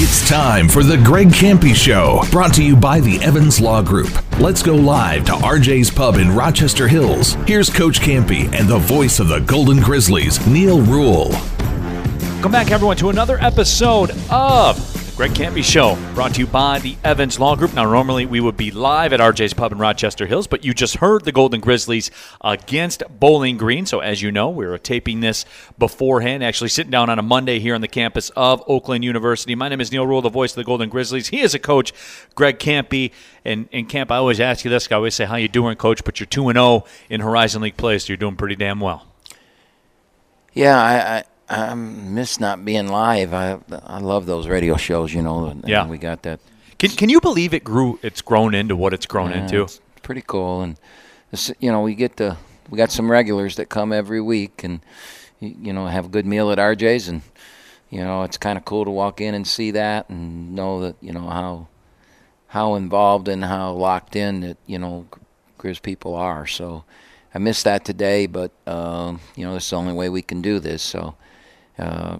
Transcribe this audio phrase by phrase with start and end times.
[0.00, 4.12] It's time for the Greg Kampe Show, brought to you by the Evans Law Group.
[4.38, 7.32] Let's go live to RJ's Pub in Rochester Hills.
[7.48, 11.30] Here's Coach Kampe and the voice of the Golden Grizzlies, Neil Rule.
[11.30, 14.78] Welcome back, everyone, to another episode of
[15.18, 17.74] Greg Kampe Show, brought to you by the Evans Law Group.
[17.74, 20.98] Now, normally we would be live at RJ's Pub in Rochester Hills, but you just
[20.98, 23.84] heard the Golden Grizzlies against Bowling Green.
[23.84, 25.44] So, as you know, we were taping this
[25.76, 29.56] beforehand, actually sitting down on a Monday here on the campus of Oakland University.
[29.56, 31.26] My name is Neil Rule, the voice of the Golden Grizzlies.
[31.26, 31.92] He is a coach,
[32.36, 33.10] Greg Kampe.
[33.44, 34.86] And, and Camp, I always ask you this.
[34.88, 36.04] I always say, How you doing, coach?
[36.04, 39.04] But you're 2 0 in Horizon League play, so you're doing pretty damn well.
[40.54, 43.32] Yeah, I, I I miss not being live.
[43.32, 45.46] I I love those radio shows, you know.
[45.46, 45.86] And Yeah.
[45.86, 46.40] we got that.
[46.78, 47.98] Can, can you believe it grew?
[48.02, 49.62] It's grown into what it's grown Yeah, into.
[49.62, 50.76] It's pretty cool, and
[51.58, 52.36] you know we get the
[52.70, 54.80] we got some regulars that come every week, and
[55.40, 57.22] you know have a good meal at RJ's, and
[57.90, 60.96] you know it's kind of cool to walk in and see that, and know that
[61.00, 61.68] you know how
[62.48, 65.06] how involved and how locked in that you know
[65.58, 66.46] Grizz people are.
[66.46, 66.84] So
[67.34, 70.42] I missed that today, but um, you know this is the only way we can
[70.42, 70.82] do this.
[70.82, 71.14] So
[71.78, 72.18] uh,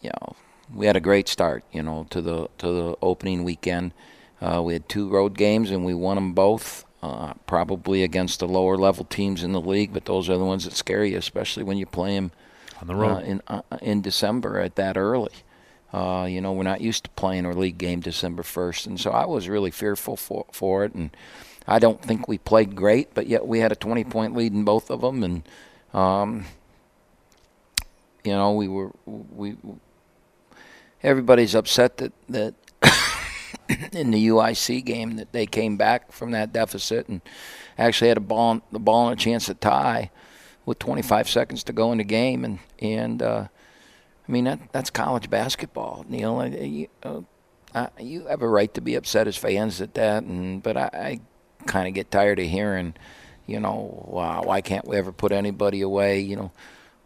[0.00, 0.36] you know,
[0.74, 3.92] we had a great start, you know, to the to the opening weekend.
[4.40, 6.84] Uh, we had two road games and we won them both.
[7.00, 10.64] Uh, probably against the lower level teams in the league, but those are the ones
[10.64, 12.32] that scare you, especially when you play them
[12.80, 13.18] On the road.
[13.18, 15.30] uh, in uh, in December at that early.
[15.92, 19.10] Uh, you know, we're not used to playing our league game December first, and so
[19.12, 20.92] I was really fearful for for it.
[20.94, 21.10] And
[21.68, 24.64] I don't think we played great, but yet we had a 20 point lead in
[24.64, 25.42] both of them, and
[25.94, 26.46] um,
[28.24, 29.56] you know, we were we.
[31.02, 32.54] Everybody's upset that that
[33.92, 37.20] in the UIC game that they came back from that deficit and
[37.76, 40.10] actually had a ball the ball and a chance to tie
[40.66, 43.46] with 25 seconds to go in the game and and uh,
[44.28, 46.46] I mean that that's college basketball, Neil.
[46.46, 50.76] You, uh, you have a right to be upset as fans at that, and but
[50.76, 51.20] I, I
[51.66, 52.94] kind of get tired of hearing,
[53.46, 54.04] you know,
[54.44, 56.20] why can't we ever put anybody away?
[56.20, 56.52] You know,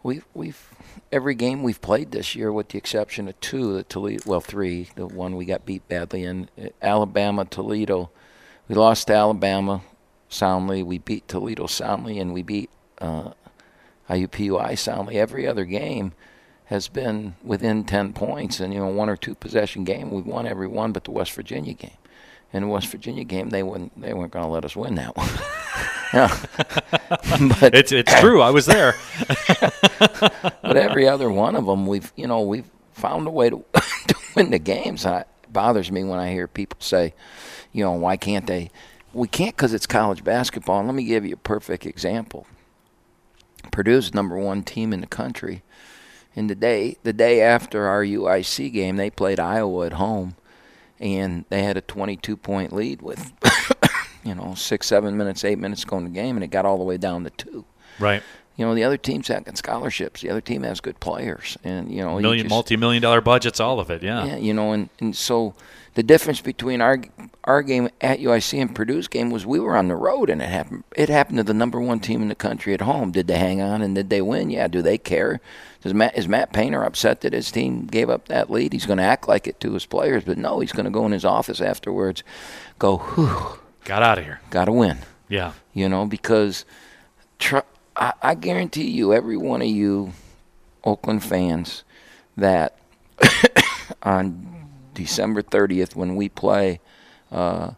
[0.02, 0.70] we we've
[1.10, 4.88] every game we've played this year, with the exception of two, the Toledo, well, three,
[4.94, 8.10] the one we got beat badly in, uh, Alabama, Toledo.
[8.68, 9.82] We lost to Alabama
[10.28, 10.82] soundly.
[10.82, 12.70] We beat Toledo soundly, and we beat
[13.00, 13.32] uh,
[14.08, 15.18] IUPUI soundly.
[15.18, 16.12] Every other game
[16.66, 20.46] has been within 10 points, and you know, one or two possession game, we won
[20.46, 21.90] every one but the West Virginia game.
[22.52, 25.16] In the West Virginia game, they wouldn't, they weren't going to let us win that
[25.16, 25.28] one.
[26.12, 26.44] Yeah.
[27.60, 28.40] but It's it's true.
[28.42, 28.94] I was there.
[29.98, 33.64] but every other one of them, we've you know we've found a way to,
[34.06, 35.04] to win the games.
[35.04, 37.14] And it bothers me when I hear people say,
[37.72, 38.70] you know, why can't they?
[39.12, 40.78] We can't because it's college basketball.
[40.78, 42.46] And let me give you a perfect example.
[43.70, 45.62] Purdue's number one team in the country.
[46.34, 50.36] And the day the day after our UIC game, they played Iowa at home,
[50.98, 53.32] and they had a 22 point lead with,
[54.24, 56.78] you know, six, seven minutes, eight minutes going to the game, and it got all
[56.78, 57.64] the way down to two
[57.98, 58.22] Right.
[58.56, 60.20] you know the other team's got scholarships.
[60.22, 63.60] The other team has good players, and you know you Million, just- multi-million dollar budgets,
[63.60, 64.02] all of it.
[64.02, 64.24] Yeah.
[64.26, 65.54] Yeah, you know, and, and so
[65.94, 67.02] the difference between our
[67.44, 70.48] our game at UIC and Purdue's game was we were on the road, and it
[70.48, 70.84] happened.
[70.96, 73.10] It happened to the number one team in the country at home.
[73.10, 74.48] Did they hang on and did they win?
[74.50, 74.68] Yeah.
[74.68, 75.40] Do they care?
[75.82, 78.72] Does Matt is Matt Painter upset that his team gave up that lead?
[78.72, 81.04] He's going to act like it to his players, but no, he's going to go
[81.04, 82.22] in his office afterwards,
[82.78, 84.40] go, whew, Got out of here.
[84.50, 84.98] got to win
[85.28, 85.52] Yeah.
[85.72, 86.64] you know, because
[87.38, 87.58] tr-
[87.96, 90.12] I, I guarantee you, every one of you
[90.84, 91.84] Oakland fans,
[92.36, 92.76] that
[94.02, 96.80] on December 30th, when we play
[97.30, 97.72] uh,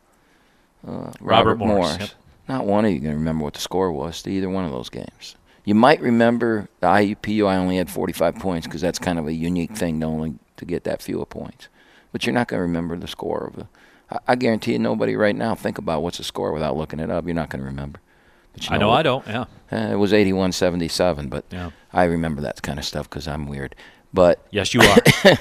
[0.87, 2.11] uh, Robert, Morris, Morris, yep.
[2.49, 4.91] not one of you can remember what the score was to either one of those
[4.91, 5.37] games.
[5.65, 7.47] You might remember the IUPU.
[7.47, 10.65] I only had 45 points because that's kind of a unique thing to only to
[10.67, 11.69] get that few points.
[12.13, 13.67] But you're not going to remember the score of the.
[14.11, 17.11] I, I guarantee you, nobody right now think about what's the score without looking it
[17.11, 17.25] up.
[17.25, 18.01] You're not going to remember.
[18.53, 18.99] But you I know what?
[18.99, 19.27] I don't.
[19.27, 19.45] Yeah.
[19.73, 21.71] Uh, it was 81-77, but Yeah.
[21.93, 23.75] I remember that kind of stuff because I'm weird.
[24.13, 25.37] But Yes, you are.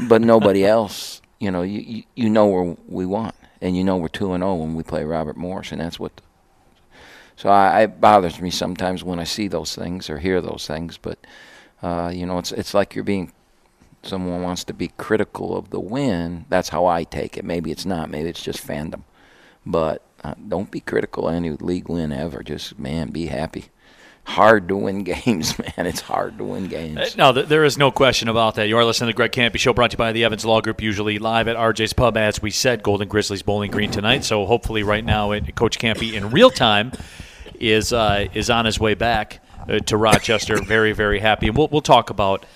[0.08, 3.96] but nobody else, you know, you, you you know where we want, and you know
[3.96, 6.20] we're two and zero when we play Robert Morris, and that's what.
[7.36, 10.98] So I, it bothers me sometimes when I see those things or hear those things,
[10.98, 11.18] but
[11.82, 13.32] uh, you know, it's it's like you're being.
[14.02, 16.46] Someone wants to be critical of the win.
[16.48, 17.44] That's how I take it.
[17.44, 18.10] Maybe it's not.
[18.10, 19.02] Maybe it's just fandom.
[19.66, 22.42] But uh, don't be critical of any league win ever.
[22.42, 23.66] Just man, be happy.
[24.24, 25.86] Hard to win games, man.
[25.86, 27.16] It's hard to win games.
[27.16, 28.68] No, there is no question about that.
[28.68, 30.60] You are listening to the Greg Kampe Show, brought to you by the Evans Law
[30.60, 34.24] Group, usually live at RJ's Pub, as we said, Golden Grizzlies Bowling Green tonight.
[34.24, 36.92] So hopefully, right now, Coach Kampe in real time
[37.58, 40.56] is uh, is on his way back uh, to Rochester.
[40.62, 41.48] very, very happy.
[41.48, 42.46] And we'll, we'll talk about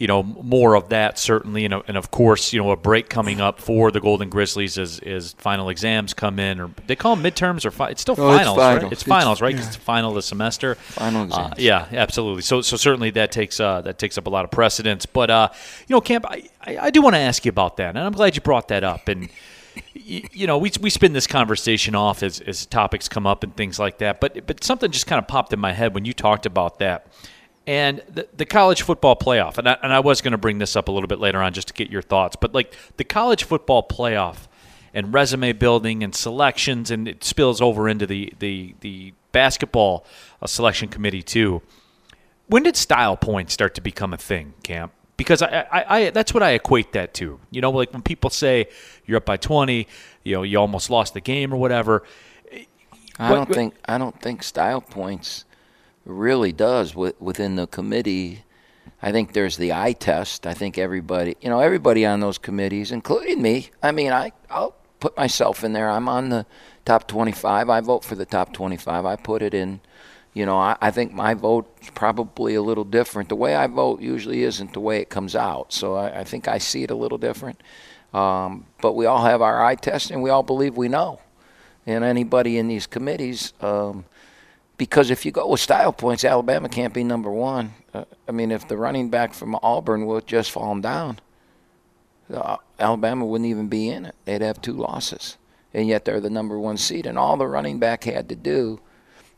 [0.00, 3.40] you know, more of that certainly, and, and of course, you know, a break coming
[3.40, 7.22] up for the Golden Grizzlies as, as final exams come in, or they call them
[7.24, 8.82] midterms or fi- it's still Oh, it's finals, finals.
[8.82, 8.92] right?
[8.92, 9.54] It's, It's- finals, right?
[9.54, 9.68] 'Cause yeah.
[9.68, 10.74] it's the final of the semester.
[10.76, 11.54] Final Uh, exams.
[11.58, 12.40] yeah, absolutely.
[12.42, 15.04] So, so certainly that takes uh, that takes up a lot of precedence.
[15.06, 15.48] But uh,
[15.86, 18.12] you know, Camp, I, I, I do want to ask you about that, and I'm
[18.12, 19.06] glad you brought that up.
[19.06, 19.28] And
[19.94, 23.78] you know, we we spin this conversation off as, as topics come up and things
[23.78, 24.18] like that.
[24.20, 27.06] But but something just kind of popped in my head when you talked about that.
[27.70, 30.74] And the, the college football playoff, and I, and I was going to bring this
[30.74, 33.44] up a little bit later on just to get your thoughts, but like the college
[33.44, 34.48] football playoff
[34.92, 40.04] and resume building and selections, and it spills over into the the the basketball
[40.42, 41.62] uh, selection committee too.
[42.48, 44.90] When did style points start to become a thing, Camp?
[45.16, 47.38] Because I, I, I that's what I equate that to.
[47.52, 48.66] You know, like when people say
[49.06, 49.86] you're up by 20,
[50.24, 52.02] you know, you almost lost the game or whatever.
[53.16, 55.44] I What- don't think I don't think style points
[56.04, 58.44] really does wi- within the committee.
[59.02, 60.46] I think there's the eye test.
[60.46, 63.70] I think everybody, you know, everybody on those committees, including me.
[63.82, 65.88] I mean, I I'll put myself in there.
[65.90, 66.46] I'm on the
[66.84, 67.70] top 25.
[67.70, 69.06] I vote for the top 25.
[69.06, 69.80] I put it in.
[70.32, 73.28] You know, I, I think my vote's probably a little different.
[73.28, 75.72] The way I vote usually isn't the way it comes out.
[75.72, 77.60] So I, I think I see it a little different.
[78.14, 81.20] Um, but we all have our eye test, and we all believe we know
[81.86, 83.52] and anybody in these committees.
[83.60, 84.04] Um,
[84.80, 87.74] because if you go with style points, Alabama can't be number one.
[87.92, 91.20] Uh, I mean, if the running back from Auburn would just fall down,
[92.32, 94.14] uh, Alabama wouldn't even be in it.
[94.24, 95.36] They'd have two losses,
[95.74, 97.04] and yet they're the number one seed.
[97.04, 98.80] And all the running back had to do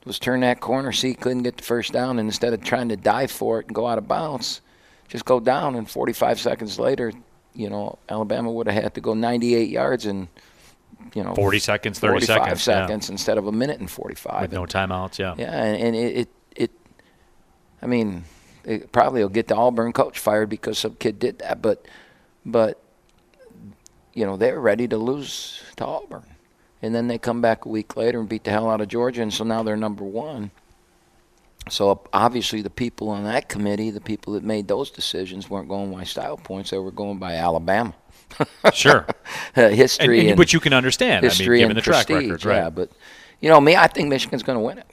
[0.05, 2.97] was turn that corner, see couldn't get the first down, and instead of trying to
[2.97, 4.61] dive for it and go out of bounds,
[5.09, 5.75] just go down.
[5.75, 7.13] And 45 seconds later,
[7.53, 10.29] you know, Alabama would have had to go 98 yards and
[11.15, 13.13] you know 40 seconds, 30 45 seconds, yeah.
[13.13, 14.43] instead of a minute and 45.
[14.43, 15.35] With no timeouts, yeah.
[15.37, 16.71] Yeah, and, and it, it, it,
[17.81, 18.25] I mean,
[18.65, 21.87] it probably will get the Auburn coach fired because some kid did that, but,
[22.45, 22.83] but,
[24.15, 26.25] you know, they're ready to lose to Auburn.
[26.81, 29.23] And then they come back a week later and beat the hell out of Georgia,
[29.23, 30.51] and so now they're number one.
[31.69, 35.93] So obviously, the people on that committee, the people that made those decisions, weren't going
[35.93, 37.95] by style points; they were going by Alabama
[38.73, 39.07] Sure.
[39.55, 41.19] and, history, and, which you can understand.
[41.19, 42.57] I mean, history given and the track record, right?
[42.57, 42.91] Yeah, but
[43.41, 44.87] you know me, I think Michigan's going to win it.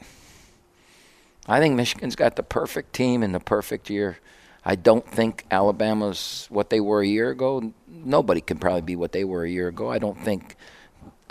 [1.48, 4.20] I think Michigan's got the perfect team in the perfect year.
[4.64, 7.74] I don't think Alabama's what they were a year ago.
[7.88, 9.90] Nobody can probably be what they were a year ago.
[9.90, 10.56] I don't think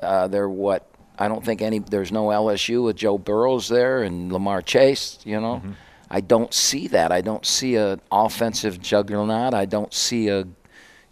[0.02, 0.88] uh, they're what.
[1.18, 1.78] I don't think any.
[1.78, 5.18] There's no LSU with Joe Burrows there and Lamar Chase.
[5.24, 5.62] You know,
[6.10, 7.12] I don't see that.
[7.12, 9.54] I don't see an offensive juggernaut.
[9.54, 10.46] I don't see a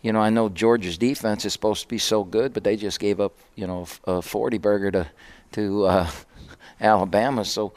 [0.07, 3.01] you know, I know Georgia's defense is supposed to be so good, but they just
[3.01, 5.07] gave up, you know, a 40 burger to
[5.53, 6.11] to uh,
[6.81, 7.45] Alabama.
[7.45, 7.73] So,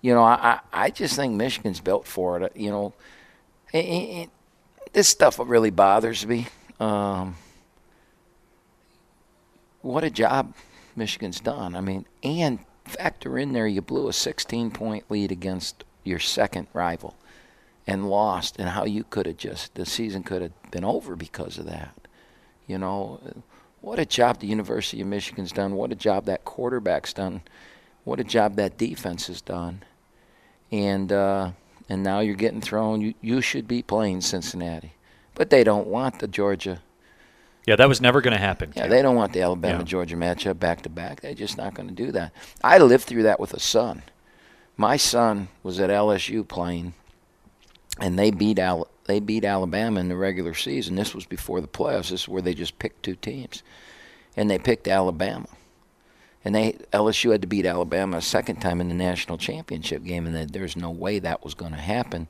[0.00, 2.56] you know, I, I just think Michigan's built for it.
[2.56, 2.94] You know,
[3.70, 4.30] it, it-
[4.94, 6.46] this stuff really bothers me.
[6.80, 7.36] Um,
[9.82, 10.54] what a job
[10.96, 11.76] Michigan's done.
[11.76, 16.68] I mean, and factor in there, you blew a 16 point lead against your second
[16.72, 17.14] rival
[17.86, 21.58] and lost, and how you could have just the season could have been over because
[21.58, 21.94] of that.
[22.66, 23.20] You know,
[23.80, 25.74] what a job the University of Michigan's done.
[25.74, 27.42] What a job that quarterback's done.
[28.04, 29.82] What a job that defense has done.
[30.72, 31.50] And uh,
[31.88, 33.00] and now you're getting thrown.
[33.00, 34.94] You you should be playing Cincinnati,
[35.34, 36.80] but they don't want the Georgia.
[37.66, 38.72] Yeah, that was never going to happen.
[38.76, 41.22] Yeah, they don't want the Alabama Georgia matchup back to back.
[41.22, 42.32] They're just not going to do that.
[42.62, 44.02] I lived through that with a son.
[44.76, 46.92] My son was at LSU playing,
[48.00, 50.96] and they beat Al- they beat Alabama in the regular season.
[50.96, 52.10] This was before the playoffs.
[52.10, 53.62] This is where they just picked two teams,
[54.36, 55.46] and they picked Alabama.
[56.44, 60.26] And they LSU had to beat Alabama a second time in the national championship game,
[60.26, 62.28] and there's no way that was going to happen.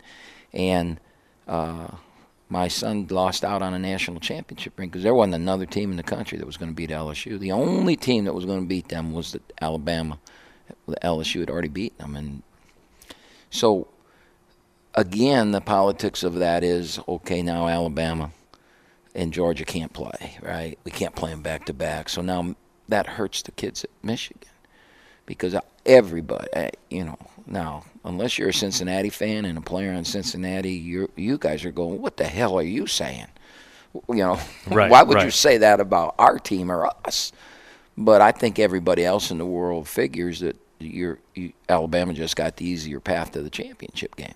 [0.52, 1.00] And
[1.48, 1.88] uh,
[2.48, 5.96] my son lost out on a national championship ring because there wasn't another team in
[5.96, 7.38] the country that was going to beat LSU.
[7.38, 10.18] The only team that was going to beat them was the Alabama.
[10.86, 12.42] The LSU had already beaten them, and
[13.50, 13.88] so
[14.94, 17.42] again, the politics of that is okay.
[17.42, 18.30] Now Alabama
[19.14, 20.78] and Georgia can't play, right?
[20.84, 22.08] We can't play them back to back.
[22.08, 22.54] So now
[22.88, 24.48] that hurts the kids at Michigan
[25.26, 30.04] because everybody, eh, you know, now unless you're a Cincinnati fan and a player on
[30.04, 33.28] Cincinnati, you you guys are going, what the hell are you saying?
[34.08, 37.32] You know, Right, why would you say that about our team or us?
[37.96, 42.56] But I think everybody else in the world figures that you're, you, Alabama just got
[42.56, 44.34] the easier path to the championship game.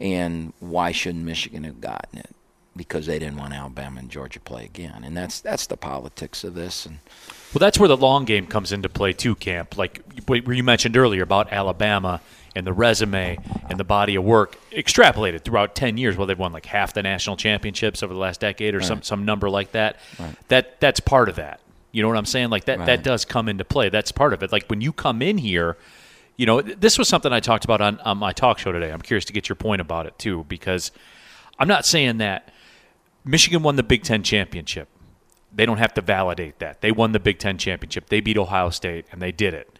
[0.00, 2.30] And why shouldn't Michigan have gotten it?
[2.76, 6.54] Because they didn't want Alabama and Georgia play again, and that's that's the politics of
[6.54, 6.84] this.
[6.84, 6.98] And
[7.54, 9.78] Well, that's where the long game comes into play too, Camp.
[9.78, 12.20] Like what you mentioned earlier about Alabama
[12.54, 13.38] and the resume
[13.70, 16.18] and the body of work extrapolated throughout 10 years.
[16.18, 19.24] Well they've won like half the national championships over the last decade or some some
[19.24, 19.96] number like that.
[20.48, 21.60] That that's part of that.
[21.92, 22.50] You know what i'm saying?
[22.50, 23.88] Like that that does come into play.
[23.88, 24.52] That's part of it.
[24.52, 25.78] Like when you come in here
[26.36, 29.02] you know this was something i talked about on, on my talk show today i'm
[29.02, 30.92] curious to get your point about it too because
[31.58, 32.52] i'm not saying that
[33.24, 34.88] michigan won the big ten championship
[35.54, 38.70] they don't have to validate that they won the big ten championship they beat ohio
[38.70, 39.76] state and they did it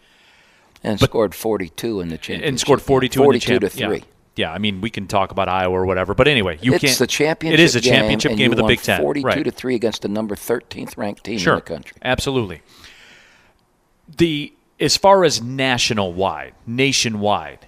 [0.83, 2.49] and scored 42 in the championship.
[2.49, 3.97] and scored 42, 42 in the to 3.
[3.97, 4.05] Yeah.
[4.37, 6.91] yeah, I mean, we can talk about Iowa or whatever, but anyway, you it's can't.
[6.91, 9.01] It's the championship It is a championship and game of the Big Ten.
[9.01, 9.45] 42 right.
[9.45, 11.97] to 3 against the number 13th ranked team sure, in the country.
[12.03, 12.63] absolutely.
[14.17, 17.67] The as far as national wide, nationwide,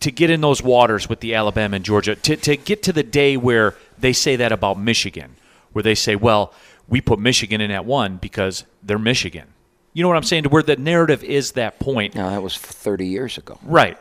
[0.00, 3.02] to get in those waters with the Alabama and Georgia, to, to get to the
[3.02, 5.36] day where they say that about Michigan,
[5.72, 6.52] where they say, well,
[6.88, 9.46] we put Michigan in at one because they're Michigan.
[9.94, 10.44] You know what I'm saying?
[10.44, 12.14] To where the narrative is that point.
[12.14, 13.58] Now, that was 30 years ago.
[13.62, 13.98] Right.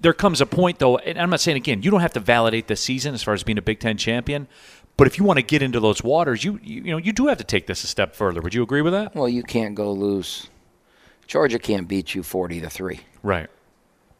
[0.00, 2.68] There comes a point, though, and I'm not saying again, you don't have to validate
[2.68, 4.46] the season as far as being a Big Ten champion,
[4.96, 7.26] but if you want to get into those waters, you you, you know you do
[7.26, 8.40] have to take this a step further.
[8.40, 9.14] Would you agree with that?
[9.14, 10.48] Well, you can't go lose.
[11.26, 13.00] Georgia can't beat you 40 to 3.
[13.22, 13.48] Right.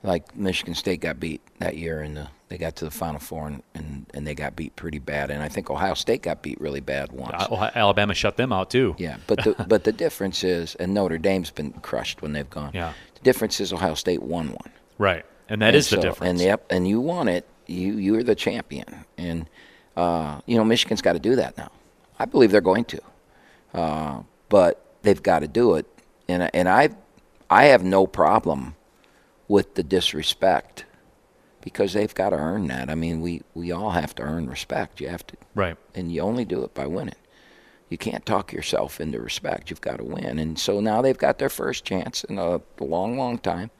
[0.02, 3.48] Like Michigan State got beat that year, and the, they got to the Final Four,
[3.48, 5.30] and, and, and they got beat pretty bad.
[5.30, 7.34] And I think Ohio State got beat really bad once.
[7.50, 8.94] Uh, Alabama shut them out too.
[8.98, 12.70] Yeah, but the but the difference is, and Notre Dame's been crushed when they've gone.
[12.74, 12.92] Yeah.
[13.14, 14.70] The difference is Ohio State won one.
[14.98, 15.24] Right.
[15.48, 16.30] And that And is the difference.
[16.30, 17.46] And yep, and you won it.
[17.66, 19.48] You you're the champion, and
[19.96, 21.70] uh, you know Michigan's got to do that now.
[22.18, 23.00] I believe they're going to,
[23.74, 25.86] uh, but they've got to do it.
[26.28, 26.90] And and I
[27.50, 28.76] I have no problem
[29.48, 30.84] with the disrespect
[31.60, 32.90] because they've got to earn that.
[32.90, 35.00] I mean, we we all have to earn respect.
[35.00, 35.76] You have to right.
[35.94, 37.14] and you only do it by winning.
[37.88, 39.70] You can't talk yourself into respect.
[39.70, 40.38] You've got to win.
[40.38, 43.70] And so now they've got their first chance in a long, long time.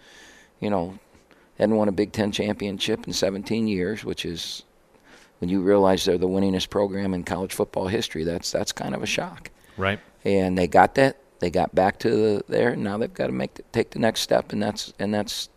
[0.60, 0.98] You know,
[1.58, 4.62] hadn't won a Big Ten championship in 17 years, which is
[5.38, 8.24] when you realize they're the winningest program in college football history.
[8.24, 9.50] That's that's kind of a shock.
[9.76, 10.00] Right.
[10.24, 11.18] And they got that.
[11.38, 12.70] They got back to the, there.
[12.70, 15.48] and Now they've got to make the, take the next step, and that's and that's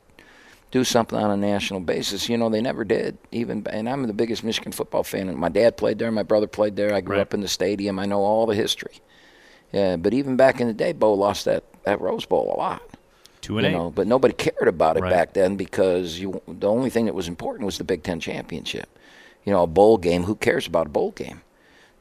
[0.71, 2.29] do something on a national basis.
[2.29, 3.17] You know, they never did.
[3.31, 5.29] Even and I'm the biggest Michigan football fan.
[5.29, 6.11] And my dad played there.
[6.11, 6.93] My brother played there.
[6.93, 7.21] I grew Right.
[7.21, 7.97] up in the stadium.
[7.97, 8.99] I know all the history.
[9.71, 12.81] Yeah, but even back in the day, Bo lost that, that Rose Bowl a lot.
[13.41, 13.75] Two and You eight.
[13.77, 15.09] know, but nobody cared about it Right.
[15.11, 18.89] back then because you the only thing that was important was the Big Ten championship.
[19.45, 20.23] You know, a bowl game.
[20.23, 21.41] Who cares about a bowl game?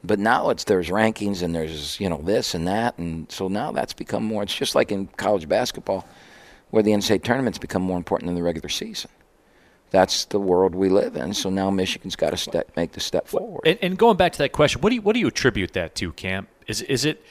[0.03, 3.71] But now it's there's rankings and there's you know this and that, and so now
[3.71, 4.43] that's become more.
[4.43, 6.07] It's just like in college basketball,
[6.69, 9.11] where the NCAA tournaments become more important than the regular season.
[9.91, 11.33] That's the world we live in.
[11.33, 13.61] So now Michigan's got to step, make the step forward.
[13.65, 15.95] And, and going back to that question, what do you what do you attribute that
[15.95, 16.47] to, Camp?
[16.67, 17.23] Is is it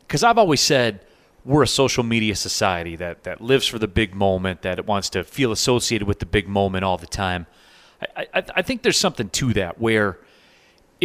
[0.00, 1.00] because I've always said
[1.44, 5.08] we're a social media society that that lives for the big moment, that it wants
[5.10, 7.46] to feel associated with the big moment all the time.
[8.16, 10.18] I, I, I think there's something to that where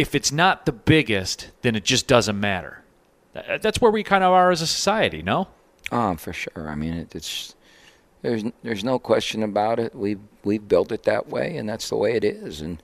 [0.00, 2.82] if it's not the biggest, then it just doesn't matter.
[3.34, 5.48] That's where we kind of are as a society, no?
[5.92, 6.70] Um, for sure.
[6.70, 7.54] I mean, it, it's
[8.22, 9.94] there's there's no question about it.
[9.94, 12.62] We we've built it that way, and that's the way it is.
[12.62, 12.82] And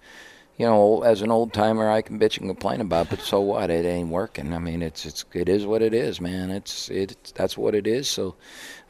[0.58, 3.40] you know, as an old timer, I can bitch and complain about, it, but so
[3.40, 3.70] what?
[3.70, 4.52] It ain't working.
[4.52, 6.50] I mean, it's it's it is what it is, man.
[6.50, 8.08] It's it that's what it is.
[8.08, 8.35] So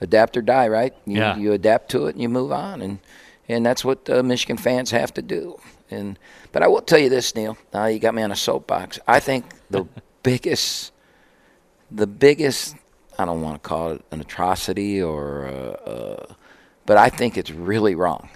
[0.00, 0.94] adapt or die, right?
[1.06, 1.36] You, Yeah.
[1.36, 2.98] You adapt to it and you move on, and
[3.48, 5.60] and that's what uh, Michigan fans have to do.
[5.90, 6.18] And
[6.52, 7.56] but I will tell you this, Neil.
[7.72, 8.98] Now you got me on a soapbox.
[9.06, 9.86] I think the
[10.22, 10.92] biggest
[11.90, 12.74] the biggest
[13.18, 16.34] I don't want to call it an atrocity or uh, uh,
[16.84, 18.28] but I think it's really wrong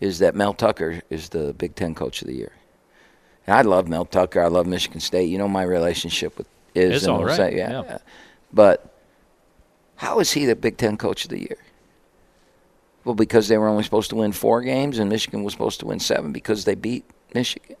[0.00, 2.52] is that Mel Tucker is the Big Ten Coach of the Year.
[3.46, 4.40] And I love Mel Tucker.
[4.42, 5.28] I love Michigan State.
[5.28, 7.82] You know my relationship with is It's all right, say- yeah.
[7.82, 7.98] yeah.
[8.52, 8.94] But
[9.96, 11.58] how is he the Big Ten Coach of the Year?
[13.04, 15.86] Well, because they were only supposed to win four games, and Michigan was supposed to
[15.86, 17.04] win seven because they beat
[17.34, 17.76] Michigan.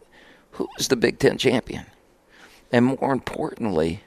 [0.52, 1.86] Who is the Big Ten champion?
[2.72, 4.02] And more importantly,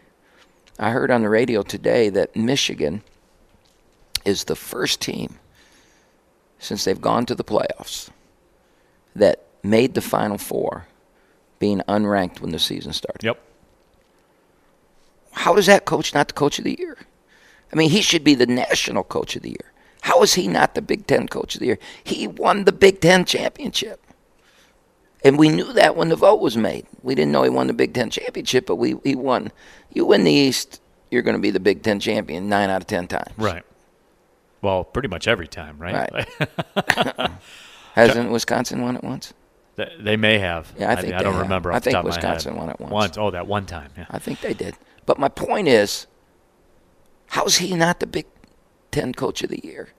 [0.80, 3.04] I heard on the radio today that Michigan
[4.26, 5.38] is the first team
[6.58, 8.10] since they've gone to the playoffs
[9.16, 10.88] that made the Final Four
[11.60, 13.24] being unranked when the season started.
[13.24, 13.40] Yep.
[15.32, 16.98] How is that coach not the coach of the year?
[17.72, 19.73] I mean, he should be the national coach of the year.
[20.04, 21.80] How is he not the Big Ten coach of the year?
[22.04, 24.06] He won the Big Ten championship.
[25.24, 26.86] And we knew that when the vote was made.
[27.02, 29.54] We didn't know he won the Big Ten championship, but we he won.
[29.94, 32.88] You win the East, you're going to be the Big Ten champion nine out of
[32.88, 33.32] ten times.
[33.38, 33.64] Right.
[34.62, 36.12] Well, pretty much every time, right?
[36.12, 37.32] Right.
[37.94, 39.34] Hasn't Wisconsin won it once?
[39.76, 40.74] They may have.
[40.78, 41.44] Yeah, I think I, they don't have.
[41.44, 41.72] remember.
[41.72, 42.76] I think Wisconsin of my head.
[42.80, 43.18] won it once.
[43.18, 43.92] Oh, that one time.
[43.98, 44.06] Yeah.
[44.10, 44.76] I think they did.
[45.06, 46.08] But my point is,
[47.28, 48.26] how's he not the Big
[48.94, 49.90] Ten Coach of the Year?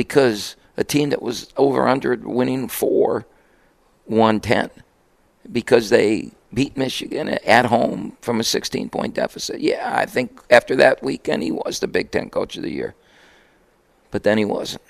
[0.00, 3.26] because a team that was over under winning four
[4.06, 4.70] won 10
[5.52, 9.60] because they beat Michigan at home from a 16 point deficit.
[9.60, 12.94] Yeah, I think after that weekend he was the Big Ten Coach of the Year.
[14.10, 14.82] But then he wasn't.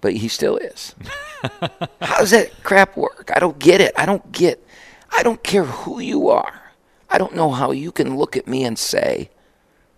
[0.00, 0.94] But he still is.
[2.00, 3.30] How does that crap work?
[3.34, 3.92] I don't get it.
[3.94, 4.64] I don't get.
[5.10, 6.72] I don't care who you are.
[7.10, 9.28] I don't know how you can look at me and say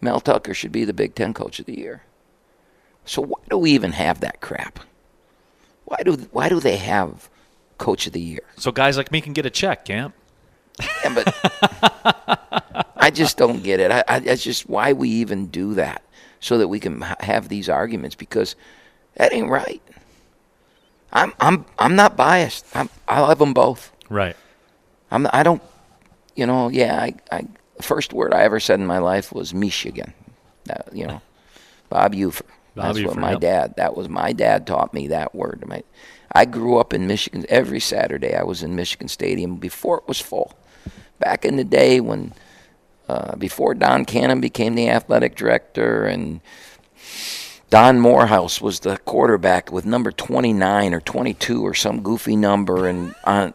[0.01, 2.03] Mel Tucker should be the Big Ten Coach of the Year.
[3.05, 4.81] So why do we even have that crap?
[5.85, 7.29] Why do why do they have
[7.79, 8.43] Coach of the Year?
[8.57, 10.15] So guys like me can get a check, Camp.
[11.05, 11.35] Yeah, but
[12.97, 13.91] I just don't get it.
[13.91, 16.03] I, I, it's just why we even do that
[16.39, 18.57] so that we can have these arguments because
[19.17, 19.83] that ain't right.
[21.13, 22.65] I'm I'm I'm not biased.
[22.75, 23.93] I'm, I love them both.
[24.09, 24.37] Right.
[25.11, 25.63] I'm I don't,
[26.37, 26.69] you know.
[26.69, 27.47] Yeah, I, I
[27.83, 30.13] first word I ever said in my life was Michigan.
[30.65, 31.21] That, you know,
[31.89, 32.43] Bob Ufer.
[32.75, 33.41] Bob That's what my yep.
[33.41, 33.75] dad.
[33.77, 35.65] That was my dad taught me that word.
[35.67, 35.83] My,
[36.33, 37.45] I grew up in Michigan.
[37.49, 40.55] Every Saturday I was in Michigan Stadium before it was full.
[41.19, 42.33] Back in the day when,
[43.09, 46.41] uh, before Don Canham became the athletic director and
[47.71, 52.89] Don Moorhead was the quarterback with number 29 or 22 or some goofy number.
[52.89, 53.55] And on,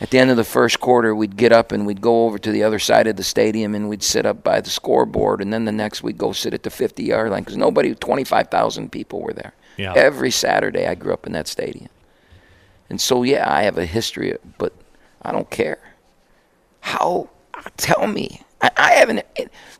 [0.00, 2.50] at the end of the first quarter, we'd get up and we'd go over to
[2.50, 5.40] the other side of the stadium and we'd sit up by the scoreboard.
[5.40, 8.90] And then the next we'd go sit at the 50 yard line because nobody, 25,000
[8.90, 9.54] people were there.
[9.76, 9.94] Yeah.
[9.94, 11.88] Every Saturday, I grew up in that stadium.
[12.90, 14.74] And so, yeah, I have a history, but
[15.22, 15.78] I don't care.
[16.80, 17.30] How?
[17.76, 18.42] Tell me.
[18.60, 19.24] I, I haven't.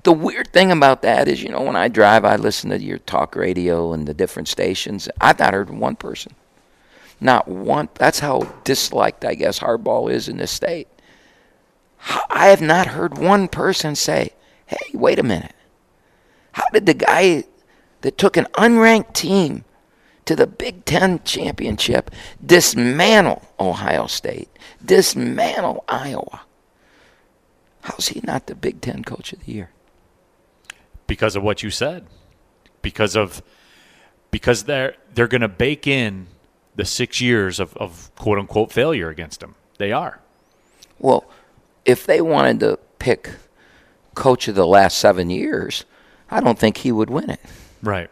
[0.03, 2.99] The weird thing about that is, you know, when I drive, I listen to your
[2.99, 5.09] talk radio and the different stations.
[5.21, 6.35] I've not heard one person.
[7.23, 7.89] Not one.
[7.95, 10.89] That's how disliked, I guess, Harbaugh is in this state.
[12.29, 14.31] I have not heard one person say,
[14.67, 15.55] hey, wait a minute.
[16.53, 17.45] How did the guy
[18.01, 19.65] that took an unranked team
[20.25, 22.11] to the Big Ten championship
[22.45, 24.49] dismantle Ohio State,
[24.85, 26.43] dismantle Iowa?
[27.83, 29.71] How's he not the Big Ten coach of the year?
[31.13, 32.07] because of what you said
[32.81, 33.43] because of
[34.31, 36.27] because they're they're to bake in
[36.77, 40.21] the six years of, of quote unquote failure against them they are
[40.99, 41.25] Well,
[41.85, 43.31] if they wanted to pick
[44.15, 45.85] coach of the last seven years,
[46.31, 47.41] I don't think he would win it.
[47.83, 48.09] right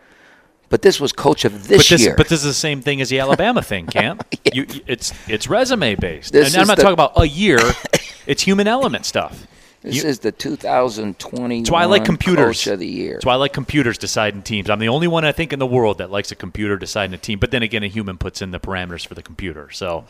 [0.69, 2.15] But this was coach of this, but this year.
[2.17, 4.51] but this is the same thing as the Alabama thing Camp Yeah.
[4.55, 7.59] you, you- it's it's resume based This and I'm not the- talking about a year
[8.27, 9.47] it's human element stuff
[9.83, 12.65] this You- is the 2021 That's why I like computers.
[12.65, 13.15] coach of the year.
[13.15, 14.69] That's why I like computers deciding teams.
[14.69, 17.19] I'm the only one I think in the world that likes a computer deciding a
[17.19, 17.39] team.
[17.39, 19.71] But then again, a human puts in the parameters for the computer.
[19.71, 20.05] So,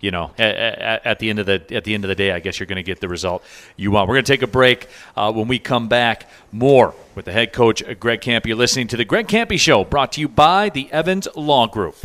[0.00, 2.32] you know, at, at, at the end of the at the end of the day,
[2.32, 3.44] I guess you're going to get the result
[3.76, 4.08] you want.
[4.08, 4.88] We're going to take a break.
[5.16, 8.46] Uh, when we come back, more with the head coach uh, Greg Kampe.
[8.46, 11.96] You're listening to the Greg Kampe Show, brought to you by the Evans Law Group.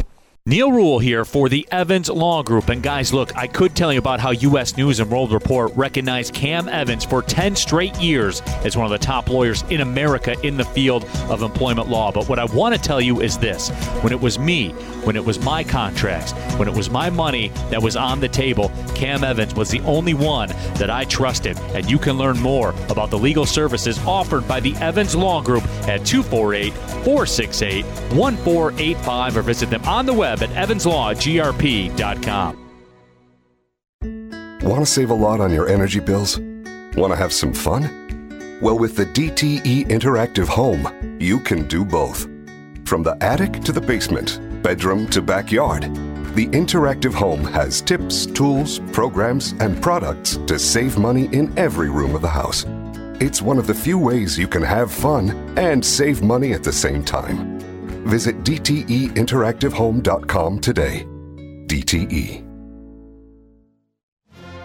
[0.48, 2.70] Neil Rule here for the Evans Law Group.
[2.70, 4.78] And guys, look, I could tell you about how U.S.
[4.78, 8.98] News and World Report recognized Cam Evans for 10 straight years as one of the
[8.98, 12.14] top lawyers in America in the field of employment law.
[12.14, 14.70] But what I want to tell you is this when it was me,
[15.04, 18.72] when it was my contracts, when it was my money that was on the table,
[18.96, 21.60] Cam Evans was the only one that I trusted.
[21.74, 25.66] And you can learn more about the legal services offered by the Evans Law Group
[25.90, 26.72] at 248
[27.04, 27.84] 468
[28.16, 32.64] 1485 or visit them on the web at evanslawgrp.com.
[34.62, 36.40] Want to save a lot on your energy bills?
[36.96, 38.60] Want to have some fun?
[38.62, 42.28] Well, with the DTE Interactive Home, you can do both.
[42.86, 45.84] From the attic to the basement, bedroom to backyard,
[46.36, 52.16] the Interactive Home has tips, tools, programs, and products to save money in every room
[52.16, 52.66] of the house.
[53.20, 56.74] It's one of the few ways you can have fun and save money at the
[56.74, 57.57] same time.
[58.08, 61.06] Visit DTEinteractivehome.com today.
[61.68, 62.48] DTE.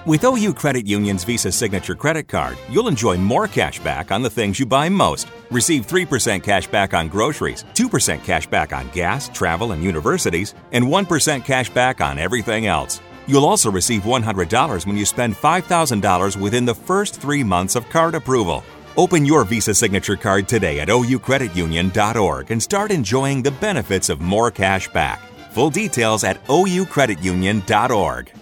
[0.05, 4.31] With OU Credit Union's Visa Signature Credit Card, you'll enjoy more cash back on the
[4.31, 5.29] things you buy most.
[5.49, 10.85] Receive 3% cash back on groceries, 2% cash back on gas, travel, and universities, and
[10.85, 13.01] 1% cash back on everything else.
[13.29, 18.17] You'll also receive $100 when you spend $5,000 within the first three months of card
[18.17, 18.65] approval.
[18.99, 24.51] Open your Visa Signature Card today at oucreditunion.org and start enjoying the benefits of more
[24.51, 25.21] cash back.
[25.53, 28.33] Full details at oucreditunion.org.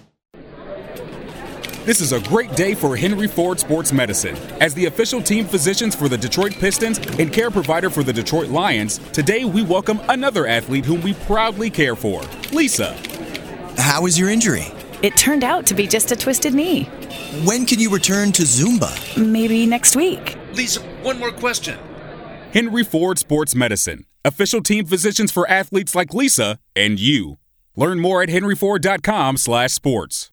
[1.85, 4.37] This is a great day for Henry Ford Sports Medicine.
[4.61, 8.49] As the official team physicians for the Detroit Pistons and care provider for the Detroit
[8.49, 12.95] Lions, today we welcome another athlete whom we proudly care for, Lisa.
[13.79, 14.67] How is your injury?
[15.03, 16.85] It turned out to be just a twisted knee.
[17.45, 19.17] When can you return to Zumba?
[19.17, 20.37] Maybe next week.
[20.53, 21.79] Lisa, one more question.
[22.53, 24.05] Henry Ford Sports Medicine.
[24.25, 27.39] official team physicians for athletes like Lisa and you.
[27.77, 30.31] Learn more at henryford.com/sports.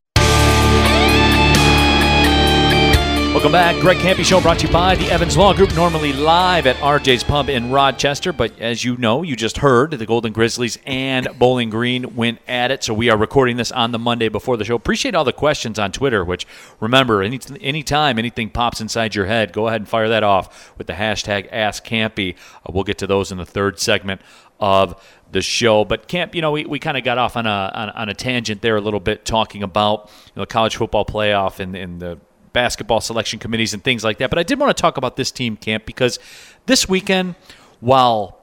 [3.37, 3.79] Welcome back.
[3.81, 7.23] Greg Kampe Show brought to you by the Evans Law Group, normally live at RJ's
[7.23, 8.33] Pub in Rochester.
[8.33, 12.71] But as you know, you just heard the Golden Grizzlies and Bowling Green went at
[12.71, 12.83] it.
[12.83, 14.73] So we are recording this on the Monday before the show.
[14.73, 16.47] Appreciate all the questions on Twitter, which
[16.79, 20.87] remember, any anytime anything pops inside your head, go ahead and fire that off with
[20.87, 22.33] the hashtag AskKampe.
[22.33, 24.19] Uh, we'll get to those in the third segment
[24.59, 24.99] of
[25.31, 25.85] the show.
[25.85, 28.15] But Camp, you know, we, we kind of got off on a on, on, a
[28.15, 31.99] tangent there a little bit, talking about you know, the college football playoff and, and
[31.99, 32.19] the
[32.57, 34.31] basketball selection committees and things like that.
[34.31, 36.17] But I did want to talk about this team camp because
[36.65, 37.35] this weekend,
[37.81, 38.39] while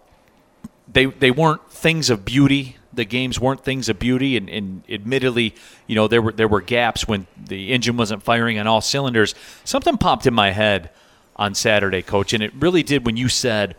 [0.87, 5.53] they they weren't things of beauty, the games weren't things of beauty, and, and admittedly,
[5.89, 9.35] you know there were there were gaps when the engine wasn't firing on all cylinders.
[9.65, 10.91] Something popped in my head
[11.35, 13.75] on Saturday, Coach, and it really did when you said.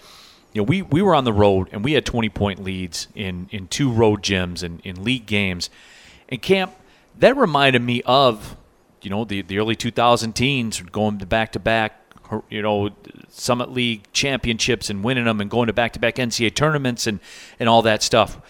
[0.51, 3.49] You know, we, we were on the road and we had 20 point leads in,
[3.51, 5.69] in two road gyms and in league games.
[6.29, 6.73] And camp,
[7.19, 8.55] that reminded me of
[9.05, 12.01] you know the the early 2000 teens going to back to back
[12.49, 12.89] you know
[13.29, 17.19] Summit League championships and winning them and going to back to back NCAA tournaments and
[17.59, 18.41] and all that stuff.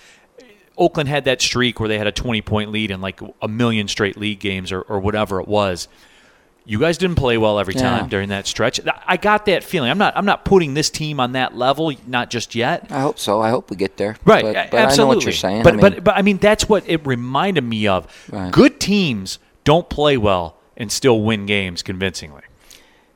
[0.77, 3.87] Oakland had that streak where they had a 20 point lead in like a million
[3.87, 5.87] straight league games or, or whatever it was.
[6.67, 8.09] You guys didn't play well every time yeah.
[8.09, 8.79] during that stretch.
[9.05, 9.91] I got that feeling.
[9.91, 10.17] I'm not.
[10.17, 12.87] I'm not putting this team on that level, not just yet.
[12.89, 13.39] I hope so.
[13.39, 14.17] I hope we get there.
[14.25, 14.43] Right.
[14.43, 14.81] But, but Absolutely.
[14.81, 15.63] I know what you're saying.
[15.63, 18.07] But I mean, but but I mean that's what it reminded me of.
[18.31, 18.51] Right.
[18.51, 22.43] Good teams don't play well and still win games convincingly.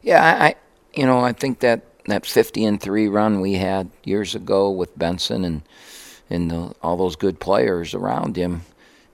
[0.02, 0.56] Yeah, I,
[0.94, 4.98] you know, I think that that 50 and three run we had years ago with
[4.98, 5.62] Benson and
[6.30, 8.62] and the, all those good players around him,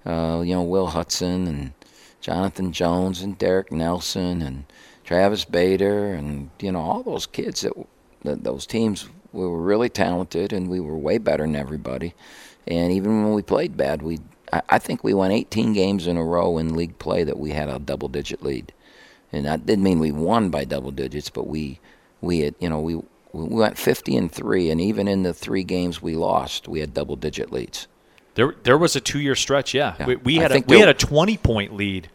[0.05, 1.73] uh, you know, Will Hudson and
[2.19, 4.65] Jonathan Jones and Derick Nelson and
[5.05, 7.73] Travis Bader and you know all those kids that,
[8.23, 12.13] that those teams we were really talented and we were way better than everybody.
[12.67, 14.19] And even when we played bad, we
[14.51, 17.51] I, I think we won 18 games in a row in league play that we
[17.51, 18.73] had a double digit lead.
[19.31, 21.79] And that didn't mean we won by double digits, but we
[22.21, 22.95] we had you know we
[23.33, 26.93] we went 50 and three, and even in the three games we lost, we had
[26.93, 27.87] double digit leads.
[28.35, 29.95] There there was a two year stretch, yeah.
[29.99, 30.05] yeah.
[30.05, 32.09] We, we had a, we had a 20 point lead.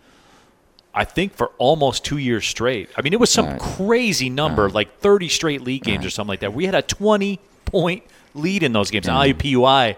[0.94, 2.88] I think for almost two years straight.
[2.96, 3.60] I mean, it was some right.
[3.60, 4.74] crazy number, right.
[4.74, 6.06] like 30 straight league games right.
[6.06, 6.52] or something like that.
[6.52, 8.02] We had a 20 point
[8.34, 9.06] lead in those games.
[9.06, 9.24] Mm.
[9.24, 9.96] And IUPUI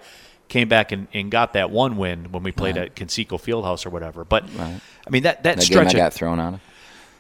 [0.53, 2.87] came back and, and got that one win when we played right.
[2.87, 4.23] at Conseco Fieldhouse or whatever.
[4.23, 4.81] But right.
[5.07, 6.61] I mean that that, that stretch game I got thrown on.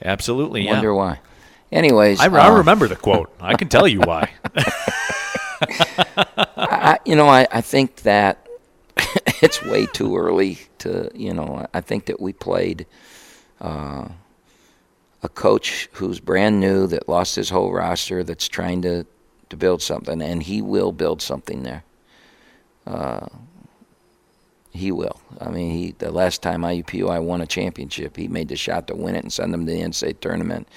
[0.04, 0.94] Absolutely, Wonder yeah.
[0.94, 1.20] why.
[1.70, 3.34] Anyways, I, uh, I, remember the quote.
[3.40, 4.30] I can tell you why.
[6.56, 8.46] I, you know, I, I think that
[9.40, 12.84] it's way too early to, you know, I think that we played
[13.62, 14.08] uh,
[15.22, 19.06] a coach who's brand new that lost his whole roster that's trying to,
[19.48, 21.84] to build something, and he will build something there.
[22.86, 23.26] Uh,
[24.70, 25.20] he will.
[25.40, 28.94] I mean, he the last time IUPUI won a championship, he made the shot to
[28.94, 30.68] win it and send them to the NCAA tournament.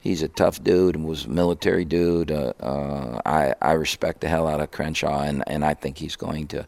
[0.00, 2.30] He's a tough dude and was a military dude.
[2.30, 6.16] Uh, uh, I I respect the hell out of Crenshaw, and, and I think he's
[6.16, 6.66] going to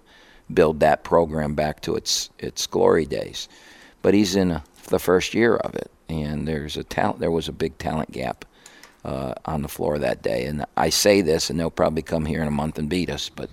[0.53, 3.49] build that program back to its its glory days.
[4.03, 7.19] But he's in a, the first year of it, and there's a talent.
[7.19, 8.45] There was a big talent gap
[9.05, 10.47] uh, on the floor that day.
[10.47, 13.29] And I say this, and they'll probably come here in a month and beat us,
[13.29, 13.51] but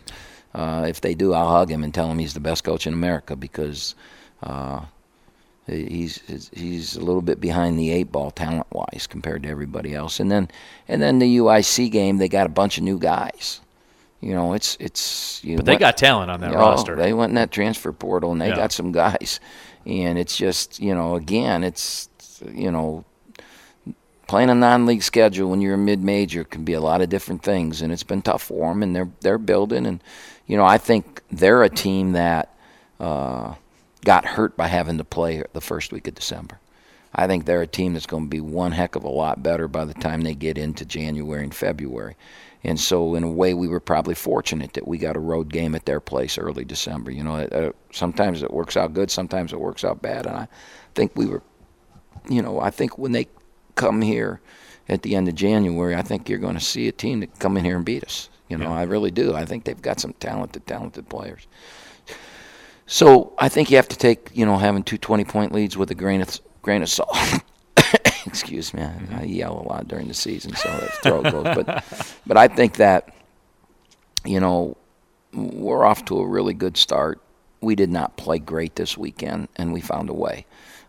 [0.55, 2.93] uh, if they do, I'll hug him and tell him he's the best coach in
[2.93, 3.93] America because
[4.41, 4.85] uh,
[5.67, 6.21] he's
[6.53, 10.21] he's a little bit behind the eight ball talent wise compared to everybody else.
[10.21, 10.47] And then
[10.87, 13.59] and then the UIC game, they got a bunch of new guys.
[14.21, 15.43] You know, it's it's.
[15.43, 16.95] You but they got talent on that you know, roster.
[16.95, 18.55] They went in that transfer portal and they yeah.
[18.55, 19.41] got some guys,
[19.85, 22.07] and it's just you know again it's
[22.49, 23.03] you know
[24.27, 27.81] playing a non-league schedule when you're a mid-major can be a lot of different things,
[27.81, 30.01] and it's been tough for them, and they're they're building and
[30.47, 32.55] you know, I think they're a team that
[32.99, 33.55] uh,
[34.03, 36.59] got hurt by having to play the first week of December.
[37.13, 39.67] I think they're a team that's going to be one heck of a lot better
[39.67, 42.15] by the time they get into January and February.
[42.63, 45.75] And so, in a way, we were probably fortunate that we got a road game
[45.75, 47.11] at their place early December.
[47.11, 50.25] You know, uh, sometimes it works out good, sometimes it works out bad.
[50.25, 50.47] And I
[50.93, 51.43] think we were,
[52.27, 53.27] you know, I think when they
[53.75, 54.41] come here
[54.89, 57.55] at the end of January, I think you're going to see a team that come
[57.55, 58.29] in here and beat us.
[58.49, 58.79] You know, yeah.
[58.79, 59.33] I really do.
[59.33, 61.47] I think they've got some talented, talented players.
[62.87, 65.89] So I think you have to take, you know, having two 20 point leads with
[65.91, 67.17] a grain of grain of salt.
[68.25, 69.15] Excuse me, I, mm-hmm.
[69.15, 71.43] I, yell a lot during the season, so that's throat goes.
[71.43, 73.13] But, but I think that,
[74.23, 74.77] you know,
[75.33, 77.21] we're off to a really good start.
[77.61, 80.45] We did not play great this weekend, and we found a way.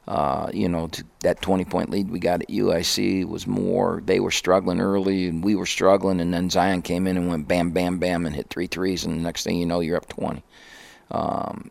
[0.08, 0.88] Uh, you know,
[1.20, 5.42] that 20 point lead we got at UIC was more, they were struggling early and
[5.42, 6.20] we were struggling.
[6.20, 9.04] And then Zion came in and went bam, bam, bam and hit three threes.
[9.04, 10.44] And the next thing you know, you're up 20.
[11.10, 11.70] Um,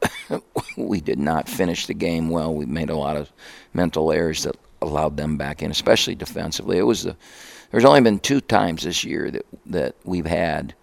[0.76, 2.54] we did not finish the game well.
[2.54, 3.32] We made a lot of
[3.74, 6.78] mental errors that allowed them back in, especially defensively.
[6.78, 7.16] It was the,
[7.70, 10.74] there's only been two times this year that, that we've had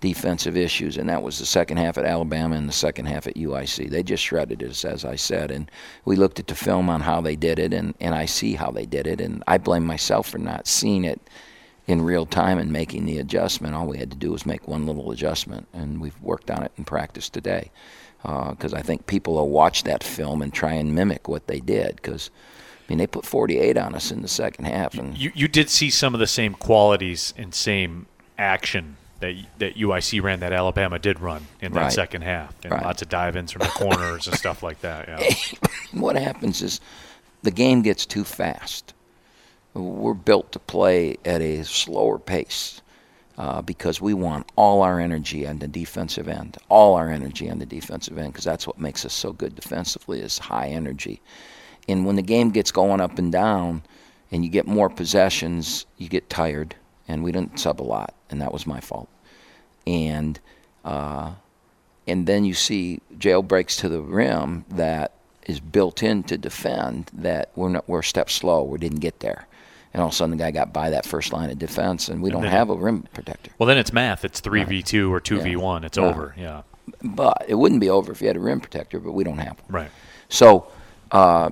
[0.00, 3.34] defensive issues, and that was the second half at Alabama and the second half at
[3.34, 3.90] UIC.
[3.90, 5.70] They just shredded us, as I said, and
[6.04, 8.70] we looked at the film on how they did it, and, and I see how
[8.70, 11.20] they did it, and I blame myself for not seeing it
[11.88, 13.74] in real time and making the adjustment.
[13.74, 16.72] All we had to do was make one little adjustment, and we've worked on it
[16.76, 17.70] in practice today.
[18.22, 21.60] Because uh, I think people will watch that film and try and mimic what they
[21.60, 21.96] did.
[21.96, 22.30] Because
[22.88, 25.70] I mean, they put 48 on us in the second half, and you you did
[25.70, 28.06] see some of the same qualities and same
[28.36, 31.92] action that that UIC ran that Alabama did run in that Right.
[31.92, 32.82] second half, and Right.
[32.82, 35.08] lots of dive-ins from the corners and stuff like that.
[35.08, 35.68] Yeah.
[36.00, 36.80] what happens is
[37.42, 38.94] the game gets too fast.
[39.74, 42.80] We're built to play at a slower pace
[43.36, 47.58] uh, because we want all our energy on the defensive end, all our energy on
[47.60, 51.20] the defensive end, because that's what makes us so good defensively is high energy.
[51.88, 53.82] And when the game gets going up and down,
[54.32, 56.74] and you get more possessions, you get tired.
[57.06, 59.08] And we didn't sub a lot, and that was my fault.
[59.86, 60.38] And
[60.84, 61.32] uh,
[62.06, 65.12] and then you see jail breaks to the rim that
[65.46, 68.62] is built in to defend that we're not we're a step slow.
[68.62, 69.46] We didn't get there,
[69.92, 72.22] and all of a sudden the guy got by that first line of defense, and
[72.22, 73.50] we don't then- have a rim protector.
[73.58, 74.24] Well, then it's math.
[74.24, 75.84] It's three v two or two v one.
[75.84, 76.06] It's Right.
[76.06, 76.34] over.
[76.36, 76.62] Yeah.
[77.02, 79.58] But it wouldn't be over if you had a rim protector, but we don't have
[79.68, 79.82] one.
[79.82, 79.90] Right.
[80.30, 80.68] So,
[81.12, 81.50] uh,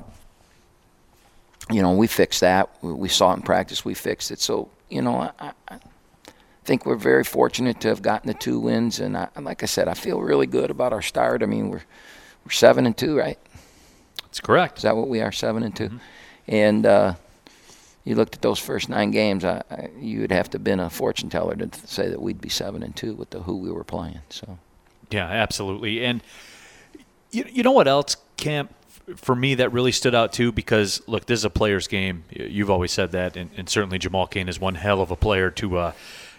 [1.70, 2.70] you know, we fixed that.
[2.82, 3.84] We, we saw it in practice.
[3.84, 4.40] We fixed it.
[4.40, 5.52] So, you know, I
[6.66, 9.00] think we're very fortunate to have gotten the two wins.
[9.00, 11.42] And I, like I said, I feel really good about our start.
[11.42, 11.84] I mean, we're
[12.44, 13.38] we're seven and two, right?
[14.36, 14.78] That's correct.
[14.78, 15.32] Is that what we are?
[15.32, 15.98] Seven and 2
[16.46, 17.14] And uh,
[18.04, 19.44] you looked at those first nine games.
[19.44, 22.40] I, I, you would have to have been a fortune teller to say that we'd
[22.40, 24.20] be seven and two with the who we were playing.
[24.28, 24.58] So.
[25.10, 26.04] Yeah, absolutely.
[26.04, 26.22] And
[27.30, 28.74] you, you know what else, Camp,
[29.16, 30.52] for me that really stood out too?
[30.52, 32.24] Because look, this is a player's game.
[32.30, 35.50] You've always said that, and, and certainly Jamal Cain is one hell of a player
[35.52, 35.92] to uh,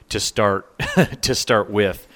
[0.09, 0.77] to start
[1.21, 2.07] to start with.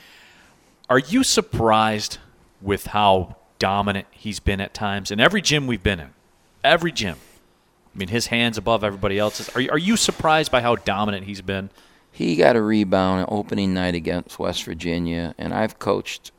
[0.90, 2.18] Are you surprised
[2.62, 6.10] with how dominant he's been at times in every gym we've been in?
[6.64, 7.18] Every gym.
[7.94, 9.50] I mean, his hands above everybody else's.
[9.50, 11.70] Are you, are you surprised by how dominant he's been?
[12.12, 16.32] He got a rebound opening night against West Virginia, and I've coached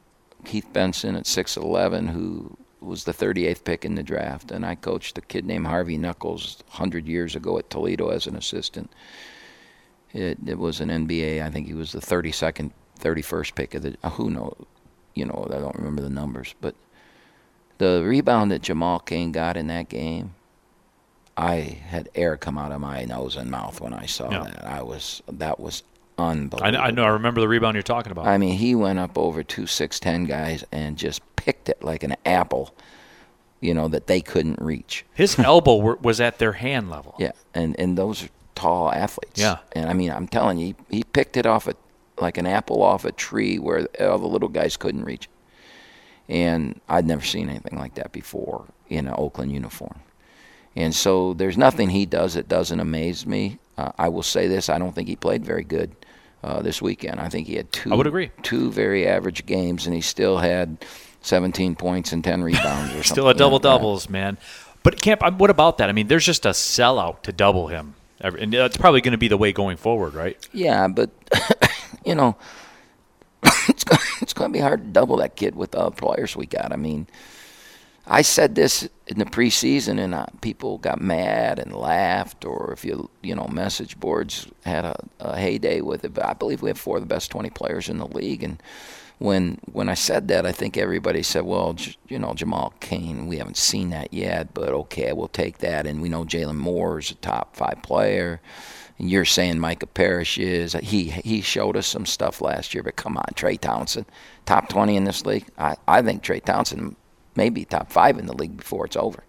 [0.44, 5.16] Keith Benson at 6'11, who was the 38th pick in the draft, and I coached
[5.18, 8.90] a kid named Harvey Knuckles 100 years ago at Toledo as an assistant.
[10.12, 11.42] It, it was an NBA.
[11.42, 12.70] I think he was the 32nd,
[13.00, 13.96] 31st pick of the.
[14.02, 14.54] Uh, who knows?
[15.14, 16.74] You know, I don't remember the numbers, but
[17.78, 20.34] the rebound that Jamal Cain got in that game,
[21.36, 24.44] I had air come out of my nose and mouth when I saw Yeah.
[24.44, 24.64] that.
[24.66, 25.82] I was that was
[26.18, 26.80] I, unbelievable.
[26.82, 27.04] I know.
[27.04, 28.26] I remember the rebound you're talking about.
[28.26, 32.02] I mean, he went up over two six ten guys and just picked it like
[32.02, 32.74] an apple,
[33.60, 35.04] you know, that they couldn't reach.
[35.14, 37.14] His elbow were, was at their hand level.
[37.18, 39.40] Yeah, and and those tall athletes.
[39.40, 39.58] Yeah.
[39.72, 41.74] and I mean, I'm telling you, he, he picked it off a
[42.18, 45.24] like an apple off a tree where all the little guys couldn't reach.
[45.24, 45.30] it.
[46.34, 50.00] And I'd never seen anything like that before in an Oakland uniform.
[50.76, 53.58] And so there's nothing he does that doesn't amaze me.
[53.76, 55.94] Uh, I will say this: I don't think he played very good
[56.44, 57.20] uh, this weekend.
[57.20, 57.92] I think he had two.
[57.92, 58.30] I would agree.
[58.42, 60.84] Two very average games, and he still had
[61.22, 62.94] 17 points and 10 rebounds.
[62.94, 63.62] Or Still a double yeah.
[63.70, 64.38] doubles, man.
[64.82, 65.88] But Camp, what about that?
[65.88, 69.28] I mean, there's just a sellout to double him, and that's probably going to be
[69.28, 70.36] the way going forward, right?
[70.52, 71.10] Yeah, but
[72.04, 72.36] you know,
[73.68, 76.46] it's going it's going to be hard to double that kid with the players we
[76.46, 76.72] got.
[76.72, 77.06] I mean,
[78.06, 82.84] I said this in the preseason, and uh, people got mad and laughed, or if
[82.84, 86.14] you you know, message boards had a, a heyday with it.
[86.14, 88.62] But I believe we have four of the best 20 players in the league, and
[89.18, 93.26] when when I said that, I think everybody said, "Well, J- you know, Jamal Cain,
[93.26, 96.98] we haven't seen that yet, but okay, we'll take that." And we know Jalen Moore
[96.98, 98.40] is a top five player.
[98.98, 102.96] And you're saying Micah Parrish is he he showed us some stuff last year, but
[102.96, 104.06] come on, Trey Townsend,
[104.46, 105.46] top 20 in this league.
[105.58, 106.96] I I think Trey Townsend
[107.34, 109.24] may be top five in the league before it's over.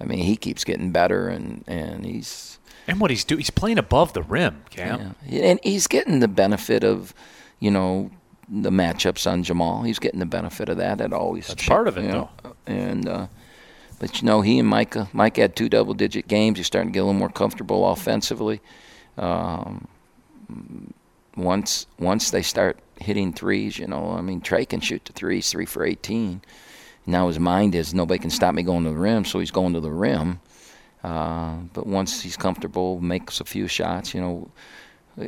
[0.00, 3.78] I mean, he keeps getting better, and and he's And what he's doing, he's playing
[3.78, 5.14] above the rim, Cam.
[5.28, 5.42] yeah.
[5.44, 7.14] And he's getting the benefit of,
[7.60, 8.10] you know,
[8.52, 9.82] the matchups on Jamal.
[9.82, 10.98] He's getting the benefit of that.
[10.98, 12.30] That always That's part of it, you know.
[12.66, 13.26] And uh,
[13.98, 16.58] but you know, he and Micah, Mike had two double-digit games.
[16.58, 18.60] He's starting to get a little more comfortable offensively.
[19.16, 19.88] Um,
[21.34, 25.50] once once they start hitting threes, you know, I mean, Trey can shoot the threes,
[25.50, 26.42] three for 18.
[27.06, 29.72] Now his mind is nobody can stop me going to the rim, so he's going
[29.72, 30.40] to the rim.
[31.02, 34.48] Uh, but once he's comfortable, makes a few shots, you know,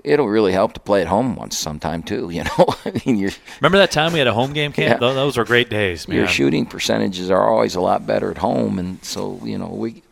[0.02, 2.30] it'll really help to play at home once sometime too.
[2.34, 5.00] You know, I mean, you're, Remember that time we had a home game camp?
[5.00, 5.14] Yeah.
[5.14, 6.18] Those were great days, man.
[6.18, 10.02] your shooting percentages are always a lot better at home, and so you know we,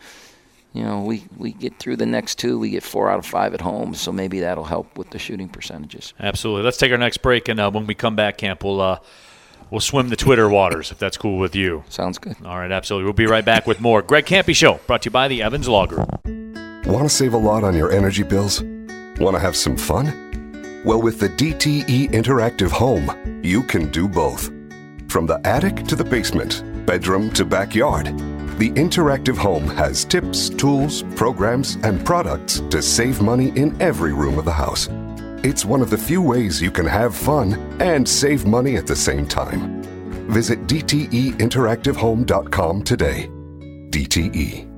[0.72, 3.54] you know we we get through the next two, we get four out of five
[3.54, 6.14] at home, so maybe that'll help with the shooting percentages.
[6.20, 6.62] Absolutely.
[6.62, 8.98] Let's take our next break, and uh, when we come back, camp, we'll uh,
[9.70, 11.82] we'll swim the Twitter waters if that's cool with you.
[11.88, 12.36] Sounds good.
[12.44, 13.04] All right, absolutely.
[13.04, 15.66] We'll be right back with more Greg Kampe Show, brought to you by the Evans
[15.66, 16.08] Law Group.
[16.86, 18.62] Want to save a lot on your energy bills?
[19.22, 20.82] Want to have some fun?
[20.84, 23.08] Well, with the DTE Interactive Home,
[23.40, 24.50] you can do both.
[25.08, 28.06] From the attic to the basement, bedroom to backyard,
[28.58, 34.40] the Interactive Home has tips, tools, programs, and products to save money in every room
[34.40, 34.88] of the house.
[35.44, 38.96] It's one of the few ways you can have fun and save money at the
[38.96, 39.84] same time.
[40.32, 43.28] Visit DTEinteractivehome.com today.
[43.90, 44.71] DTE.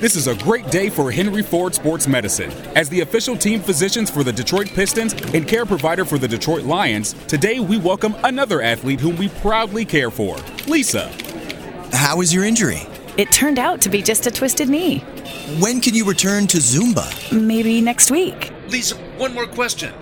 [0.00, 2.50] This is a great day for Henry Ford Sports Medicine.
[2.74, 6.62] As the official team physicians for the Detroit Pistons and care provider for the Detroit
[6.62, 11.08] Lions, today we welcome another athlete whom we proudly care for, Lisa.
[11.92, 12.80] How was your injury?
[13.18, 15.00] It turned out to be just a twisted knee.
[15.58, 17.30] When can you return to Zumba?
[17.30, 18.52] Maybe next week.
[18.68, 19.92] Lisa, one more question.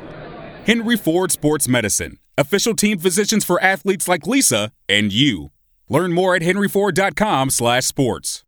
[0.64, 5.50] Henry Ford Sports Medicine, official team physicians for athletes like Lisa and you.
[5.88, 8.44] Learn more at henryford.com/sports.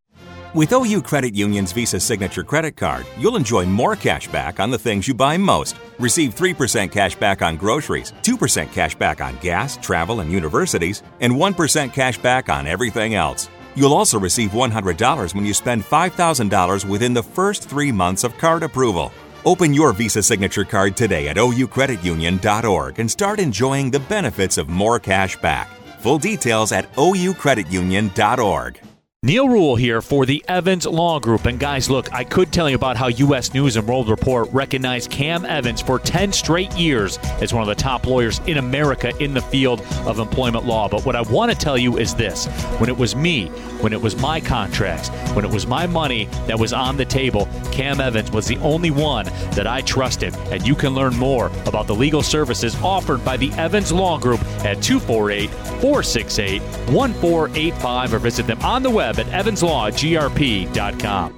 [0.53, 4.79] With OU Credit Union's Visa Signature Credit Card, you'll enjoy more cash back on the
[4.79, 5.77] things you buy most.
[6.01, 11.33] Receive 3% cash back on groceries, 2% cash back on gas, travel, and universities, and
[11.33, 13.49] 1% cash back on everything else.
[13.77, 18.65] You'll also receive $100 when you spend $5,000 within the first three months of card
[18.65, 19.13] approval.
[19.45, 24.99] Open your Visa Signature Card today at oucreditunion.org and start enjoying the benefits of more
[24.99, 25.69] cash back.
[26.01, 28.81] Full details at oucreditunion.org.
[29.23, 31.45] Neil Ruhl here for the Evans Law Group.
[31.45, 33.53] And guys, look, I could tell you about how U.S.
[33.53, 37.75] News and World Report recognized Cam Evans for 10 straight years as one of the
[37.75, 40.89] top lawyers in America in the field of employment law.
[40.89, 42.47] But what I want to tell you is this
[42.79, 43.49] when it was me,
[43.83, 47.47] when it was my contracts, when it was my money that was on the table,
[47.73, 50.35] Cam Evans was the only one that I trusted.
[50.51, 54.41] And you can learn more about the legal services offered by the Evans Law Group
[54.65, 61.37] at 248 468 1485 or visit them on the web at evanslawgrp.com.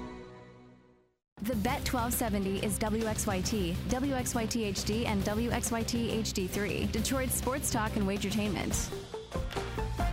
[1.42, 6.92] The Bet 1270 is WXYT, WXYT HD, and WXYT HD3.
[6.92, 8.88] Detroit sports talk and wagertainment.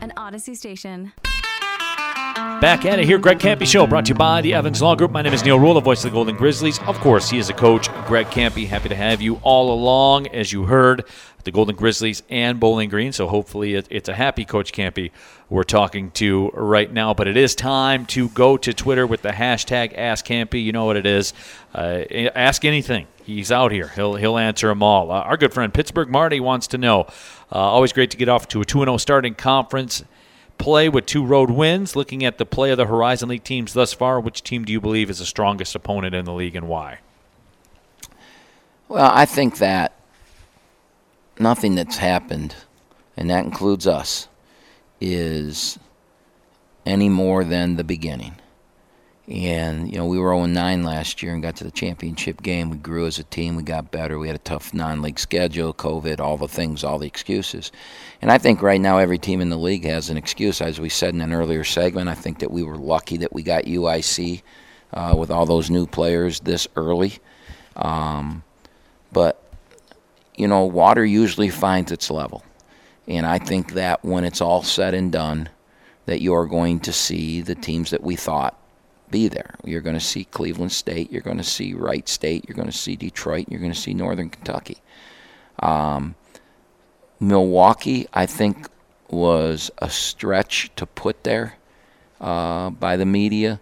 [0.02, 1.12] An Odyssey station.
[2.62, 5.12] Back at it here, Greg Kampe Show, brought to you by the Evans Law Group.
[5.12, 6.78] My name is Neil Ruhl, the voice of the Golden Grizzlies.
[6.80, 8.68] Of course, he is a coach, Greg Kampe.
[8.68, 11.06] Happy to have you all along, as you heard,
[11.46, 13.14] the Golden Grizzlies and Bowling Green.
[13.14, 15.12] So hopefully, it, it's a happy Coach Kampe
[15.50, 17.14] we're talking to right now.
[17.14, 20.62] But it is time to go to Twitter with the hashtag Ask Kampe.
[20.62, 21.34] You know what it is.
[21.74, 22.04] Uh,
[22.36, 23.08] ask anything.
[23.24, 23.88] He's out here.
[23.88, 25.12] He'll he'll answer them all.
[25.12, 27.04] Uh, our good friend Pittsburgh Marty wants to know.
[27.54, 30.04] Uh, always great to get off to a 2 0 starting conference
[30.60, 31.96] play with two road wins.
[31.96, 34.80] Looking at the play of the Horizon League teams thus far, which team do you
[34.80, 37.00] believe is the strongest opponent in the league and why?
[38.88, 39.94] Well, I think that
[41.40, 42.56] nothing that's happened,
[43.18, 44.28] and that includes us,
[45.02, 45.80] is
[46.86, 48.36] any more than the beginning.
[49.30, 52.72] And, you know, we were 0 9 last year and got to the championship game.
[52.72, 53.56] We grew as a team.
[53.56, 54.18] We got better.
[54.18, 57.72] We had a tough non league schedule, COVID, all the things, all the excuses.
[58.24, 60.62] And I think right now every team in the league has an excuse.
[60.62, 63.44] As we said in an earlier segment, I think that we were lucky that we
[63.44, 64.42] got UIC
[64.94, 67.20] uh, with all those new players this early.
[67.76, 68.42] Um,
[69.12, 69.44] but,
[70.36, 72.44] you know, water usually finds its level.
[73.08, 75.50] And I think that when it's all said and done,
[76.08, 78.59] that you're going to see the teams that we thought
[79.12, 79.56] be there.
[79.64, 82.78] You're going to see Cleveland State, you're going to see Wright State, you're going to
[82.78, 84.78] see Detroit, you're going to see Northern Kentucky.
[85.60, 86.16] Um,
[87.20, 88.68] Milwaukee, I think,
[89.10, 91.56] was a stretch to put there
[92.22, 93.60] uh, by the media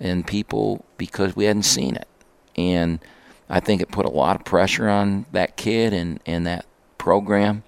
[0.00, 2.08] and people because we hadn't seen it.
[2.56, 3.00] And
[3.48, 7.62] I think it put a lot of pressure on that kid and, and that program.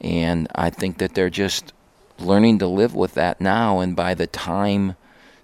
[0.00, 1.72] And I think that they're just
[2.18, 3.80] learning to live with that now.
[3.80, 4.96] And by the time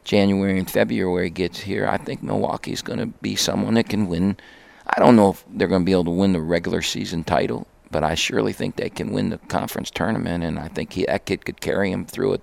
[0.09, 4.39] January and February gets here, I think Milwaukee's going to be someone that can win.
[4.87, 7.67] I don't know if they're going to be able to win the regular season title,
[7.91, 10.45] but I surely think they can win the conference tournament.
[10.45, 12.39] And I think he, that kid could carry him through a,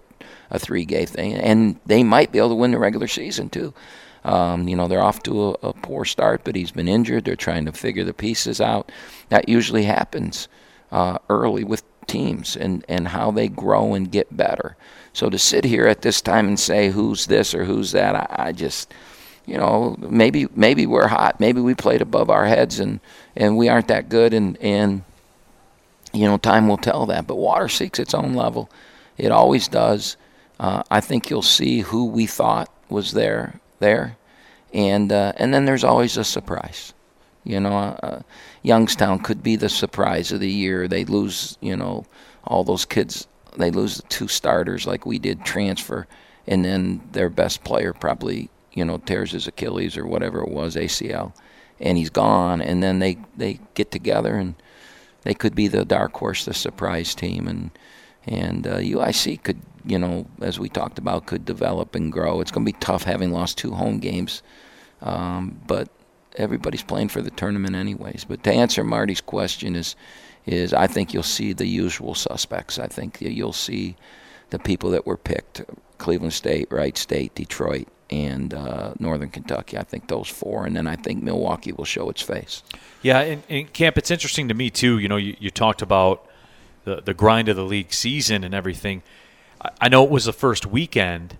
[0.51, 1.33] a three game thing.
[1.33, 3.73] And they might be able to win the regular season, too.
[4.23, 7.25] Um, you know, they're off to a, a poor start, but he's been injured.
[7.25, 8.91] They're trying to figure the pieces out.
[9.29, 10.47] That usually happens
[10.91, 14.77] uh, early with teams and, and how they grow and get better.
[15.15, 18.47] So to sit here at this time and say who's this or who's that, I,
[18.47, 18.93] I just,
[19.45, 22.99] you know, maybe maybe we're hot, maybe we played above our heads and,
[23.33, 25.03] and we aren't that good, and and
[26.11, 27.27] you know, time will tell that.
[27.27, 28.69] But water seeks its own level,
[29.17, 30.17] it always does.
[30.59, 34.17] Uh, I think you'll see who we thought was there there,
[34.73, 36.93] and uh, and then there's always a surprise.
[37.45, 38.21] You know, uh,
[38.63, 40.89] Youngstown could be the surprise of the year.
[40.89, 42.05] They lose, you know,
[42.43, 43.27] all those kids.
[43.57, 46.07] They lose the two starters like we did transfer,
[46.47, 50.75] and then their best player probably, you know, tears his Achilles or whatever it was,
[50.75, 51.33] ACL,
[51.79, 52.61] and he's gone.
[52.61, 54.55] And then they they get together and
[55.23, 57.71] they could be the dark horse, the surprise team, and
[58.27, 62.41] and uh, UIC could, you know, as we talked about, could develop and grow.
[62.41, 64.41] It's going to be tough having lost two home games,
[65.01, 65.89] um, but
[66.37, 68.25] everybody's playing for the tournament anyways.
[68.27, 69.95] But to answer Marty's question is
[70.45, 72.79] is I think you'll see the usual suspects.
[72.79, 73.95] I think you'll see
[74.49, 75.63] the people that were picked:
[75.97, 79.77] Cleveland State, Wright State, Detroit, and uh, Northern Kentucky.
[79.77, 82.63] I think those four, and then I think Milwaukee will show its face.
[83.01, 84.99] Yeah, and, in camp, it's interesting to me too.
[84.99, 86.27] You know, you, you talked about
[86.83, 89.03] the the grind of the league season and everything.
[89.61, 91.37] I, I know it was the first weekend,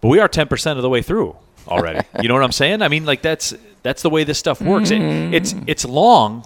[0.00, 1.36] but we are ten percent of the way through
[1.68, 2.06] already.
[2.22, 2.82] you know what I'm saying?
[2.82, 4.90] I mean, like that's that's the way this stuff works.
[4.90, 5.32] Mm-hmm.
[5.32, 6.44] It, it's it's long,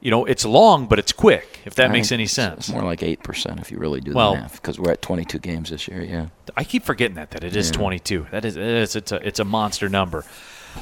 [0.00, 1.60] you know, it's long, but it's quick.
[1.64, 2.68] If that I makes any sense.
[2.68, 5.02] It's more like eight percent if you really do Well- the math, because we're at
[5.02, 6.02] 22 games this year.
[6.02, 6.26] Yeah.
[6.56, 7.72] I keep forgetting that that it is Yeah.
[7.78, 8.26] 22.
[8.30, 10.24] That is, it is it's a it's a monster number.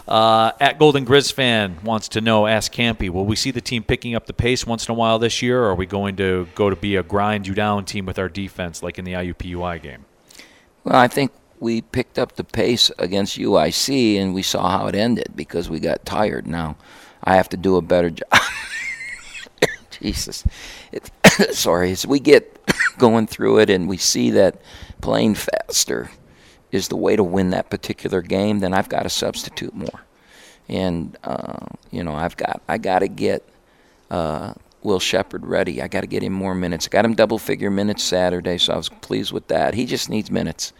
[0.07, 2.47] Uh, at Golden Grizz fan wants to know.
[2.47, 5.19] Ask Kampe, will we see the team picking up the pace once in a while
[5.19, 8.05] this year, or are we going to go to be a grind you down team
[8.05, 10.05] with our defense like in the IUPUI game?
[10.85, 14.95] Well, I think we picked up the pace against UIC, and we saw how it
[14.95, 16.47] ended because we got tired.
[16.47, 16.77] Now,
[17.25, 18.29] I have to do a better job.
[20.07, 20.45] Jesus,
[20.93, 21.11] it,
[21.53, 21.91] sorry.
[21.91, 22.61] As we get
[22.99, 24.61] going through it, and we see that
[25.01, 26.11] playing faster
[26.71, 30.03] is the way to win that particular game, then I've got to substitute more.
[30.69, 33.43] And uh, you know, I've got I got to get
[34.09, 34.55] uh,
[34.85, 35.83] Will Shepard ready.
[35.83, 36.87] I got to get him more minutes.
[36.87, 39.75] I got him double figure minutes Saturday, so I was pleased with that.
[39.75, 40.73] He just needs minutes.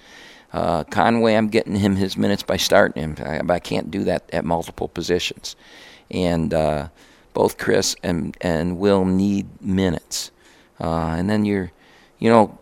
[0.53, 3.17] Uh, Conway, I'm getting him his minutes by starting him.
[3.19, 5.57] I, I can't do that at multiple positions,
[6.13, 6.89] and uh,
[7.37, 10.31] both Chris and and Will need minutes.
[10.81, 11.71] Uh, and then you're,
[12.19, 12.59] you know,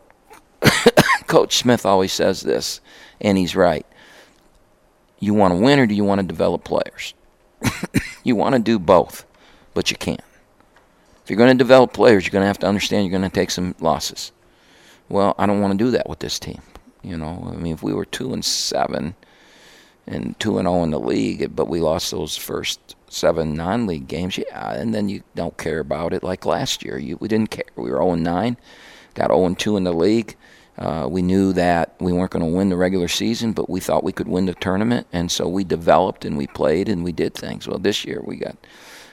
[1.29, 2.81] Coach Smith always says this,
[3.21, 3.87] and he's right.
[5.21, 7.15] You want to win or do you want to develop players?
[8.25, 9.25] you want to do both,
[9.75, 10.21] but you can't.
[11.23, 13.35] If you're going to develop players, you're going to have to understand you're going to
[13.35, 14.33] take some losses.
[15.09, 16.63] Well, I don't want to do that with this team.
[17.01, 19.15] You know, I mean, if we were two and seven
[20.07, 24.37] and two and zero in the league, but we lost those first seven non-league games,
[24.37, 26.99] yeah, and then you don't care about it like last year.
[26.99, 27.65] You, we didn't care.
[27.77, 28.57] We were zero and nine,
[29.15, 30.37] got zero and two in the league.
[30.77, 34.03] Uh, we knew that we weren't going to win the regular season, but we thought
[34.03, 37.33] we could win the tournament, and so we developed and we played and we did
[37.33, 37.69] things.
[37.69, 38.57] Well, this year we got,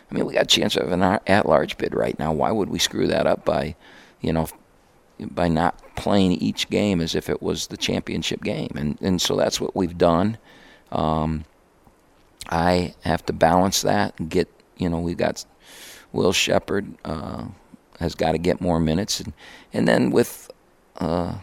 [0.10, 2.34] I mean, we got a chance of an at-large bid right now.
[2.34, 3.76] Why would we screw that up by,
[4.22, 4.48] you know,
[5.20, 8.72] by not playing each game as if it was the championship game?
[8.76, 10.40] And and so that's what we've done.
[10.92, 11.46] Um,
[12.50, 15.46] I have to balance that and get, you know, we've got
[16.12, 17.46] Will Shepard uh,
[18.00, 19.34] has got to get more minutes, and
[19.74, 20.52] and then with
[20.98, 21.36] uh,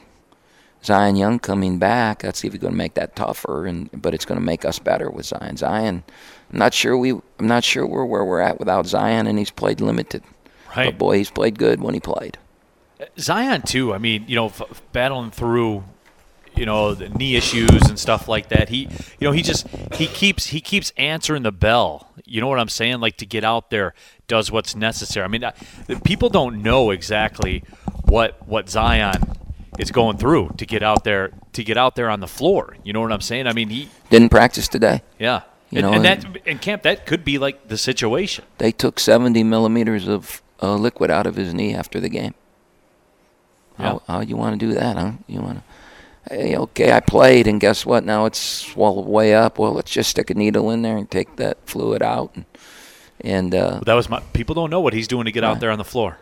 [0.84, 4.38] Zion Young coming back, that's even going to make that tougher, and but it's going
[4.38, 5.57] to make us better with Zion.
[5.57, 6.05] Zion,
[6.53, 9.51] I'm not sure we, I'm not sure we're where we're at without Zion, and he's
[9.51, 10.22] played limited.
[10.76, 10.86] Right.
[10.86, 12.38] But boy, he's played good when he played.
[13.18, 13.94] Zion too.
[13.94, 15.84] I mean, you know, f- battling through,
[16.59, 18.68] you know, the knee issues and stuff like that.
[18.68, 18.82] He,
[19.18, 22.11] you know, he just he keeps he keeps answering the bell.
[22.24, 23.00] You know what I'm saying?
[23.00, 23.94] Like to get out there,
[24.26, 25.24] does what's necessary.
[25.24, 25.52] I mean, I,
[26.04, 27.64] people don't know exactly
[28.04, 29.14] what what Zion
[29.78, 32.76] is going through to get out there to get out there on the floor.
[32.84, 33.46] You know what I'm saying?
[33.46, 35.02] I mean, he Didn't practice today.
[35.18, 35.42] yeah.
[35.70, 38.44] You and, know, and and- that in camp that could be like the situation.
[38.56, 42.34] They took 70 millimeters of uh, liquid out of his knee after the game.
[43.76, 45.12] How, how you want to do that, huh?
[45.28, 45.64] You want to?
[46.30, 48.04] Okay, I played, and guess what?
[48.04, 49.58] Now it's swelled way up.
[49.58, 52.44] Well, let's just stick a needle in there and take that fluid out, and,
[53.20, 55.70] and uh, that was my people don't know what he's doing to get out there
[55.70, 56.18] on the floor.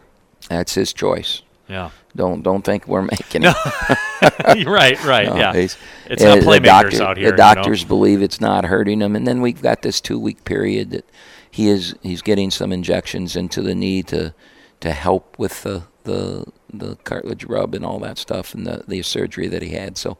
[0.49, 1.43] that's his choice.
[1.69, 1.91] Yeah.
[2.15, 3.55] Don't don't think we're making it.
[4.67, 5.53] right, right, No, yeah.
[5.55, 5.77] It's
[6.23, 7.33] not playmakers doctor- out here.
[7.33, 11.05] The doctors believe it's not hurting him, and then we've got this two-week period that
[11.51, 14.33] he is he's getting some injections into the knee to
[14.81, 19.03] to help with the the, the cartilage rub and all that stuff and the the
[19.03, 19.97] surgery that he had.
[19.99, 20.19] So.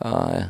[0.00, 0.48] Uh,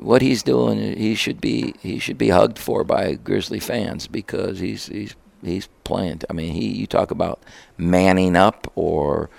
[0.00, 4.58] what he's doing, he should be he should be hugged for by Grizzly fans because
[4.58, 5.14] he's he's
[5.44, 6.22] he's playing.
[6.28, 7.40] I mean, he you talk about
[7.78, 9.30] manning up or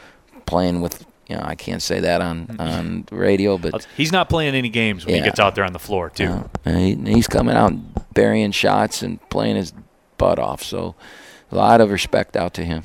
[0.45, 1.05] playing with.
[1.27, 5.05] You know, I can't say that on on radio, but He's not playing any games
[5.05, 6.25] when he gets out there on the floor, too.
[6.25, 7.73] uh, and he, he's coming out
[8.13, 9.71] burying shots and playing his
[10.17, 10.61] butt off.
[10.61, 10.95] So,
[11.49, 12.83] a lot of respect out to him.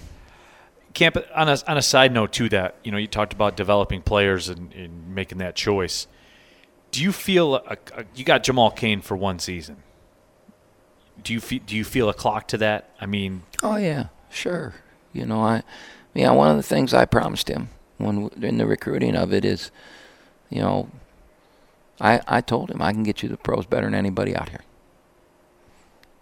[0.96, 4.00] Camp on a on a side note to that, you know, you talked about developing
[4.00, 6.06] players and, and making that choice.
[6.90, 9.82] Do you feel a, a, you got Jamal Cain for one season?
[11.22, 12.88] Do you feel, do you feel a clock to that?
[12.98, 14.72] I mean, Oh yeah, sure.
[15.12, 15.62] You know, I,
[16.14, 17.68] yeah, one of the things I promised him
[17.98, 19.70] when in the recruiting of it is,
[20.48, 20.88] you know,
[22.00, 24.64] I I told him I can get you the pros better than anybody out here.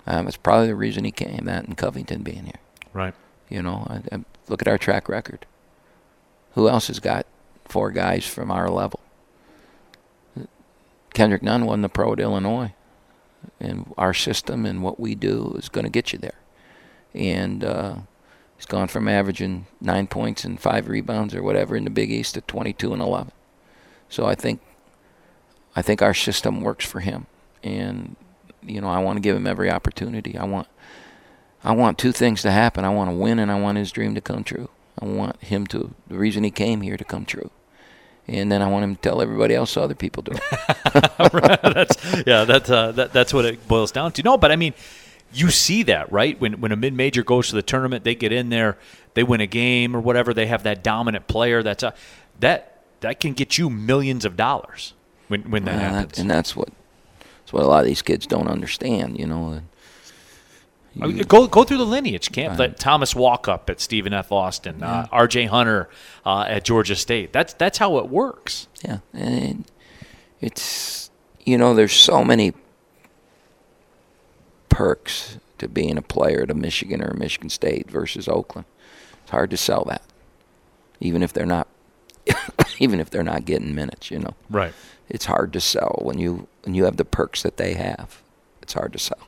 [0.05, 1.45] Um, it's probably the reason he came.
[1.45, 2.61] That and Covington being here.
[2.93, 3.15] right?
[3.49, 5.47] You know, I, I, look at our track record.
[6.53, 7.27] Who else has got
[7.65, 9.01] four guys from our level?
[11.15, 12.75] Kendrick Nunn won the pro at Illinois,
[13.61, 16.39] and our system and what we do is going to get you there.
[17.15, 17.97] And uh,
[18.57, 22.35] he's gone from averaging nine points and five rebounds or whatever in the Big East
[22.35, 23.33] to 22 and 11.
[24.09, 24.61] So I think,
[25.77, 27.27] I think our system works for him,
[27.63, 28.17] and
[28.63, 30.37] you know I want to give him every opportunity.
[30.37, 30.69] I want
[31.65, 32.85] I want two things to happen.
[32.85, 34.69] I want to win and I want his dream to come true.
[35.01, 37.51] I want him to, the reason he came here to come true.
[38.29, 40.33] And then I want him to tell everybody else other people do.
[40.93, 44.23] that's yeah, that's uh, that, that's what it boils down to.
[44.23, 44.73] No, but I mean,
[45.33, 48.33] you see that right when when a mid major goes to the tournament, they get
[48.33, 48.79] in there,
[49.13, 50.33] they win a game or whatever.
[50.33, 51.63] They have that dominant player.
[51.63, 51.93] That's a
[52.41, 54.95] that that can get you millions of dollars
[55.29, 56.19] when when that And happens.
[56.19, 56.71] and that's what,
[57.41, 59.49] that's what a lot of these kids don't understand, you know.
[59.51, 59.69] and
[60.97, 62.59] you- go go through the lineage, camp.
[62.59, 62.77] Right.
[62.77, 64.31] Thomas Walkup at Stephen F.
[64.33, 65.47] Austin, uh, R.J.
[65.47, 65.89] Hunter
[66.25, 67.33] uh, at Georgia State.
[67.33, 68.69] That's that's how it works.
[68.85, 69.65] Yeah, and
[70.41, 71.11] it's
[71.45, 72.53] you know there's so many
[74.69, 78.67] perks to being a player at a Michigan or a Michigan State versus Oakland.
[79.23, 80.03] It's hard to sell that,
[81.01, 81.69] even if they're not,
[82.79, 84.11] even if they're not getting minutes.
[84.11, 84.73] You know, Right.
[85.09, 88.21] it's hard to sell when you when you have the perks that they have.
[88.63, 89.19] It's hard to sell.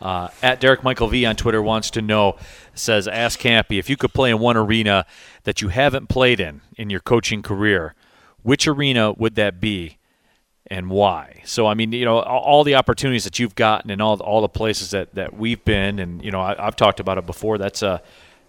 [0.00, 2.36] Uh, at Derek Michael V on Twitter wants to know
[2.74, 5.04] says ask Kampe if you could play in one arena
[5.44, 7.94] that you haven't played in in your coaching career,
[8.42, 9.98] which arena would that be,
[10.68, 11.42] and why?
[11.44, 14.48] So I mean, you know, all, the opportunities that you've gotten and all all the
[14.48, 17.58] places that, that we've been, and you know, I, I've talked about it before.
[17.58, 18.00] That's a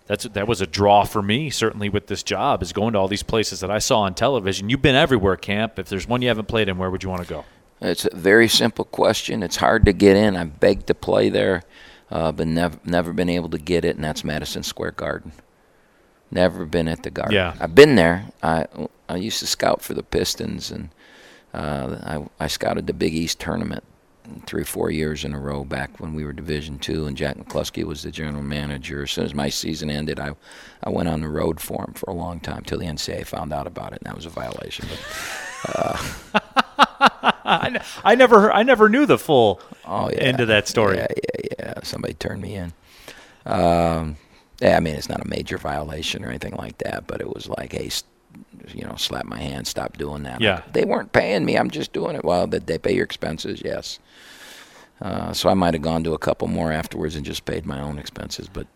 [0.06, 3.08] that's that was a draw for me certainly with this job is going to all
[3.08, 4.70] these places that I saw on television.
[4.70, 5.80] You've been everywhere, Camp.
[5.80, 7.46] If there's one you haven't played in, where would you want to go?
[7.82, 9.42] It's a very simple question.
[9.44, 10.36] It's hard to get in.
[10.36, 11.64] I begged to play there,
[12.12, 15.32] uh, but never never been able to get it, and that's Madison Square Garden.
[16.32, 17.36] Never been at the Garden.
[17.36, 17.56] Yeah.
[17.60, 18.26] I've been there.
[18.44, 18.66] I
[19.08, 20.90] I used to scout for the Pistons, and
[21.54, 21.98] uh,
[22.40, 23.84] I I scouted the Big East tournament
[24.46, 27.38] three or four years in a row back when we were Division Two, and Jack
[27.38, 29.04] McCloskey was the general manager.
[29.04, 30.36] As soon as my season ended, I
[30.84, 33.54] I went on the road for him for a long time till the NCAA found
[33.54, 34.86] out about it, and that was a violation.
[35.66, 36.00] But
[36.78, 36.86] n-
[38.04, 40.18] I never I never knew the full Oh, yeah.
[40.18, 40.98] end of that story.
[40.98, 41.74] Yeah, yeah, yeah.
[41.84, 42.74] Somebody turned me in.
[43.46, 44.18] Um,
[44.62, 47.48] yeah, I mean, it's not a major violation or anything like that, but it was
[47.50, 47.90] like, hey,
[48.74, 50.42] you know, slap my hand, stop doing that.
[50.42, 50.62] Yeah.
[50.74, 51.56] They weren't paying me.
[51.58, 52.24] I'm just doing it.
[52.26, 53.62] Well, did they pay your expenses?
[53.64, 54.00] Yes.
[55.02, 57.80] Uh, so I might have gone to a couple more afterwards and just paid my
[57.80, 58.68] own expenses, but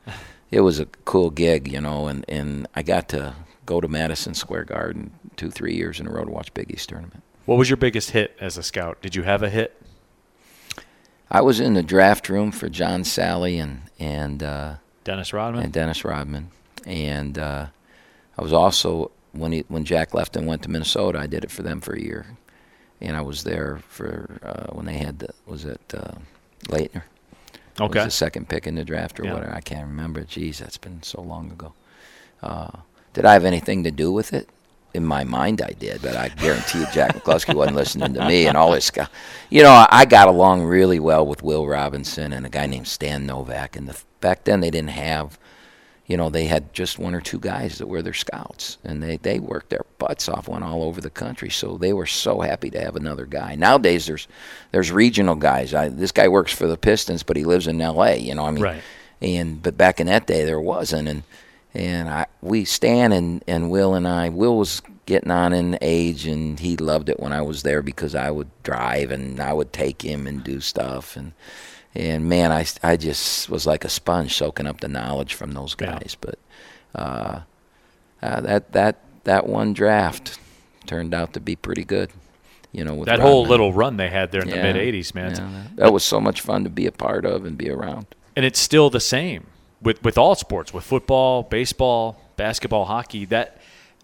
[0.52, 4.34] it was a cool gig, you know, and, and I got to go to Madison
[4.34, 7.22] Square Garden two, three years in a row to watch Big East tournament.
[7.46, 9.02] What was your biggest hit as a scout?
[9.02, 9.80] Did you have a hit?
[11.30, 15.64] I was in the draft room for John Salley and, and, uh, Dennis Rodman?
[15.64, 16.50] and Dennis Rodman.
[16.86, 17.68] And uh,
[18.38, 21.50] I was also when he when Jack left and went to Minnesota, I did it
[21.52, 22.26] for them for a year,
[23.02, 26.16] and I was there for uh, when they had the, was it uh,
[26.66, 27.04] Laettner?
[27.82, 28.00] Okay.
[28.00, 29.34] was the second pick in the draft or Yeah.
[29.34, 29.54] whatever.
[29.56, 30.22] I can't remember.
[30.24, 31.74] Jeez, that's been so long ago.
[32.44, 32.70] Uh,
[33.14, 34.50] did I have anything to do with it?
[34.94, 38.46] In my mind, I did, but I guarantee you, Jack McCloskey wasn't listening to me
[38.46, 39.08] and all this guy.
[39.50, 43.26] You know, I got along really well with Will Robinson and a guy named Stan
[43.26, 43.76] Novak.
[43.76, 45.40] And the, back then, they didn't have,
[46.06, 49.18] you know, they had just one or two guys that were their scouts, and they
[49.18, 51.50] they worked their butts off, went all over the country.
[51.50, 53.56] So they were so happy to have another guy.
[53.56, 54.28] Nowadays, there's
[54.72, 55.74] there's regional guys.
[55.74, 58.18] I, this guy works for the Pistons, but he lives in L.A.
[58.18, 58.82] You know, I mean, Right.
[59.24, 61.24] and but back in that day there wasn't and
[61.74, 66.26] and I we Stan and and Will and I Will was getting on in age
[66.28, 69.74] and he loved it when I was there because I would drive and I would
[69.74, 71.34] take him and do stuff and
[71.96, 75.76] and man I I just was like a sponge soaking up the knowledge from those
[75.80, 76.00] Yeah.
[76.00, 76.40] guys but
[76.96, 77.42] uh,
[78.22, 80.40] uh that that that one draft
[80.86, 82.12] turned out to be pretty good
[82.72, 85.14] you know with that whole little run they had there in Yeah, the mid 80s,
[85.16, 85.32] man.
[85.32, 88.06] yeah, that was so much fun to be a part of and be around
[88.36, 89.48] And it's still the same.
[89.84, 93.58] With with all sports, with football, baseball, basketball, hockey, that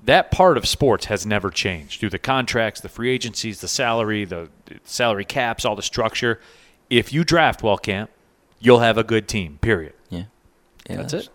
[0.03, 4.25] that part of sports has never changed through the contracts, the free agencies, the salary,
[4.25, 4.49] the
[4.83, 6.39] salary caps, all the structure.
[6.89, 8.09] If you draft well, camp,
[8.59, 9.57] you'll have a good team.
[9.61, 9.93] Period.
[10.09, 10.23] Yeah,
[10.89, 11.29] yeah that's it.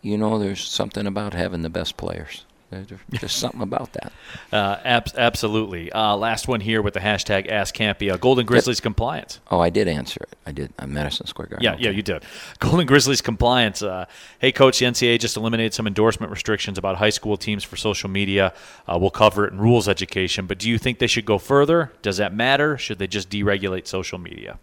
[0.00, 2.46] You know, there's something about having the best players.
[2.74, 4.12] There's just something about that.
[4.52, 5.92] Uh, ab- absolutely.
[5.92, 8.12] Uh, last one here with the hashtag Ask Kampe.
[8.12, 9.40] Uh, Golden Grizzlies compliance.
[9.50, 10.36] Oh, I did answer it.
[10.46, 10.72] I did.
[10.78, 11.64] I'm Madison Square Garden.
[11.64, 12.24] Yeah, yeah, you did.
[12.58, 13.82] Golden Grizzlies compliance.
[13.82, 14.06] Uh,
[14.38, 18.10] hey, coach, the NCAA just eliminated some endorsement restrictions about high school teams for social
[18.10, 18.52] media.
[18.86, 20.46] Uh, we'll cover it in rules education.
[20.46, 21.92] But do you think they should go further?
[22.02, 22.76] Does that matter?
[22.76, 24.58] Should they just deregulate social media?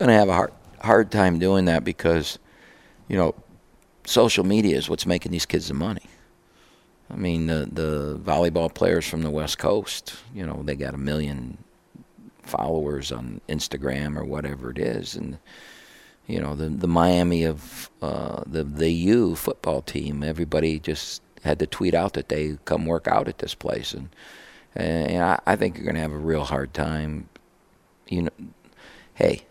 [0.00, 2.38] I'm going to have a hard, hard time doing that because,
[3.08, 3.34] you know,
[4.06, 6.02] social media is what's making these kids the money.
[7.10, 10.98] I mean, the the volleyball players from the West Coast, you know, they got a
[10.98, 11.58] million
[12.42, 15.38] followers on Instagram or whatever it is, and
[16.26, 21.58] you know, the the Miami of uh, the the U football team, everybody just had
[21.58, 24.08] to tweet out that they come work out at this place, and
[24.74, 27.28] and I, I think you're going to have a real hard time.
[28.08, 28.30] You know,
[29.14, 29.46] hey,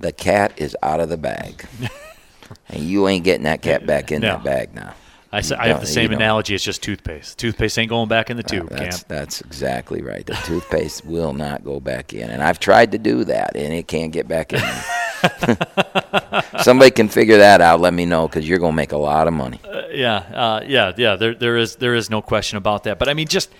[0.00, 1.66] the cat is out of the bag.
[2.68, 4.28] and you ain't getting that cat back in no.
[4.28, 4.94] that bag now.
[5.32, 6.54] I, I have the same analogy.
[6.54, 7.38] It's just toothpaste.
[7.38, 8.68] Toothpaste ain't going back in the tube.
[8.70, 9.08] Uh, that's, Camp.
[9.08, 10.26] that's exactly right.
[10.26, 13.88] The toothpaste will not go back in, and I've tried to do that, and it
[13.88, 14.60] can't get back in.
[16.62, 17.80] Somebody can figure that out.
[17.80, 19.58] Let me know because you're going to make a lot of money.
[19.64, 21.16] Uh, yeah, uh, yeah, yeah.
[21.16, 22.98] There, there is, there is no question about that.
[22.98, 23.50] But I mean, just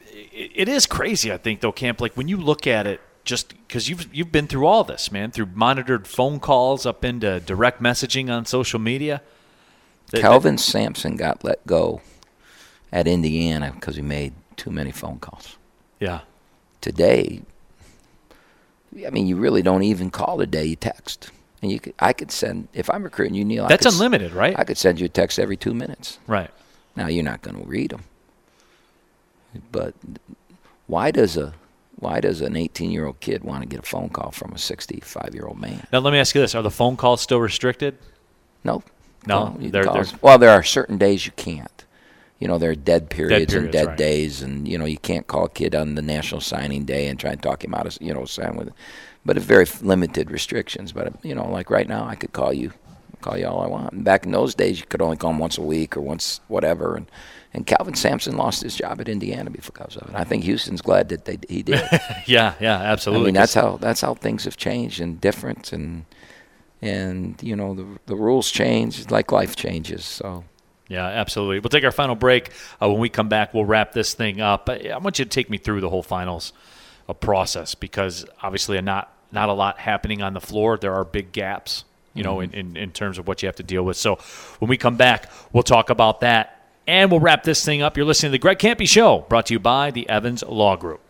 [0.00, 1.32] it, it is crazy.
[1.32, 2.00] I think though, Camp.
[2.00, 5.30] Like when you look at it, just because you've you've been through all this, man,
[5.30, 9.22] through monitored phone calls up into direct messaging on social media.
[10.14, 12.00] That, that, Sampson got let go
[12.92, 15.56] at Indiana because he made too many phone calls.
[16.00, 16.20] Yeah.
[16.80, 17.42] Today,
[19.06, 20.64] I mean, you really don't even call today.
[20.66, 21.30] You text,
[21.62, 23.66] and you could, I could send if I'm recruiting you, Neil.
[23.66, 24.58] That's unlimited, right?
[24.58, 26.18] I could send you a text every two minutes.
[26.26, 26.50] Right.
[26.96, 28.04] Now you're not going to read them,
[29.72, 29.94] but
[30.86, 31.54] why does a
[31.96, 34.58] why does an 18 year old kid want to get a phone call from a
[34.58, 35.86] 65 year old man?
[35.92, 37.98] Now, let me ask you this Are the phone calls still restricted?
[38.62, 38.82] No.
[39.26, 39.56] No.
[39.58, 41.84] They're, they're well, there are certain days you can't.
[42.38, 43.96] You know, there are dead periods, dead periods and dead right.
[43.96, 47.18] days, and, you know, you can't call a kid on the National Signing Day and
[47.18, 48.70] try and talk him out of, you know, sign with
[49.24, 50.92] But it's very limited restrictions.
[50.92, 52.72] But, you know, like right now, I could call you,
[53.20, 53.92] call you all I want.
[53.92, 56.40] And back in those days, you could only call them once a week or once
[56.48, 56.96] whatever.
[56.96, 57.06] And,
[57.54, 60.14] and Kelvin Sampson lost his job at Indiana because of it.
[60.14, 61.80] I think Houston's glad that they he did.
[62.26, 63.26] yeah, yeah, absolutely.
[63.26, 66.04] I mean, that's how that's how things have changed and different, and
[66.84, 70.04] and you know the the rules change like life changes.
[70.04, 70.44] So.
[70.86, 71.60] Yeah, absolutely.
[71.60, 72.50] We'll take our final break.
[72.80, 74.68] Uh, when we come back, we'll wrap this thing up.
[74.68, 76.52] I want you to take me through the whole finals
[77.08, 80.76] uh, process because obviously not not a lot happening on the floor.
[80.76, 82.54] There are big gaps, you know, mm-hmm.
[82.54, 83.96] in, in, in terms of what you have to deal with.
[83.96, 84.16] So
[84.58, 87.96] when we come back, we'll talk about that and we'll wrap this thing up.
[87.96, 91.00] You're listening to the Greg Kampe Show, brought to you by the Evans Law Group.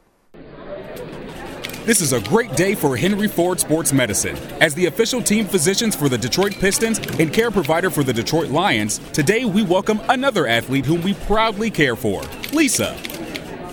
[1.85, 4.37] This is a great day for Henry Ford Sports Medicine.
[4.59, 8.49] As the official team physicians for the Detroit Pistons and care provider for the Detroit
[8.49, 12.23] Lions, today we welcome another athlete whom we proudly care for,
[12.55, 12.95] Lisa.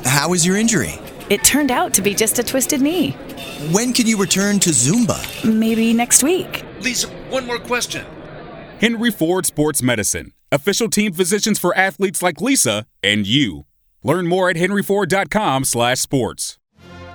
[0.03, 0.95] How is your injury?
[1.29, 3.11] It turned out to be just a twisted knee.
[3.71, 5.49] When can you return to Zumba?
[5.49, 6.65] Maybe next week.
[6.81, 8.05] Lisa, one more question.
[8.81, 13.67] Henry Ford Sports Medicine, official team physicians for athletes like Lisa and you.
[14.03, 16.57] Learn more at henryford.com/sports.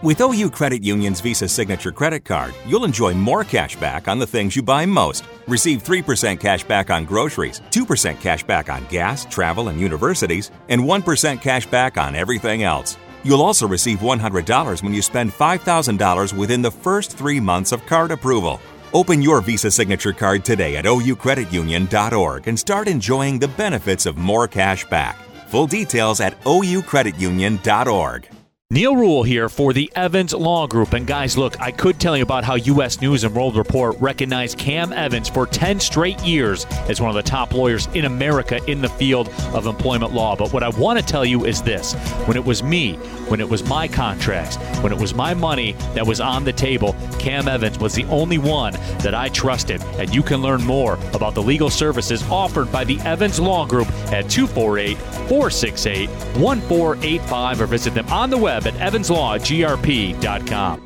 [0.03, 4.27] With OU Credit Union's Visa Signature Credit Card, you'll enjoy more cash back on the
[4.27, 5.25] things you buy most.
[5.49, 10.83] Receive 3% cash back on groceries, 2% cash back on gas, travel, and universities, and
[10.83, 12.99] 1% cash back on everything else.
[13.25, 18.11] You'll also receive $100 when you spend $5,000 within the first three months of card
[18.11, 18.61] approval.
[18.93, 24.47] Open your Visa Signature card today at oucreditunion.org and start enjoying the benefits of more
[24.47, 25.17] cash back.
[25.49, 28.29] Full details at oucreditunion.org.
[28.69, 30.93] Neil Ruhl here for the Evans Law Group.
[30.93, 33.01] And guys, look, I could tell you about how U.S.
[33.01, 37.23] News and World Report recognized Cam Evans for 10 straight years as one of the
[37.23, 40.35] top lawyers in America in the field of employment law.
[40.35, 41.95] But what I want to tell you is this
[42.27, 42.95] when it was me,
[43.29, 46.97] when it was my contracts, when it was my money that was on the table,
[47.21, 49.81] Cam Evans was the only one that I trusted.
[49.97, 53.87] And you can learn more about the legal services offered by the Evans Law Group
[54.13, 60.83] at 248 468 1485 or visit them on the web at evanslawgrp.com.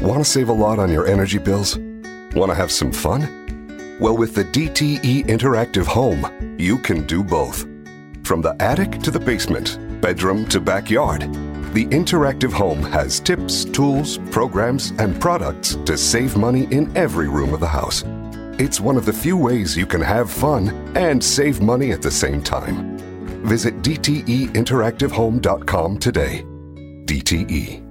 [0.00, 1.76] Want to save a lot on your energy bills?
[2.34, 3.98] Want to have some fun?
[4.00, 7.66] Well, with the DTE Interactive Home, you can do both.
[8.24, 11.28] From the attic to the basement, bedroom to backyard,
[11.72, 17.54] The interactive home has tips, tools, programs, and products to save money in every room
[17.54, 18.02] of the house.
[18.60, 22.10] It's one of the few ways you can have fun and save money at the
[22.10, 22.98] same time.
[23.46, 26.44] Visit DTEinteractivehome.com today.
[27.06, 27.82] DTE.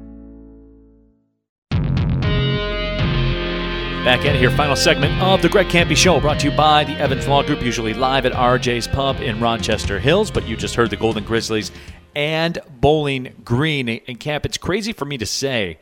[4.06, 6.94] Back it here, final segment of the Greg Kampe Show, brought to you by the
[7.00, 10.30] Evans Law Group, usually live at RJ's Pub in Rochester Hills.
[10.30, 11.72] But you just heard the Golden Grizzlies
[12.16, 13.90] and Bowling Green.
[13.90, 15.80] And Camp, it's crazy for me to say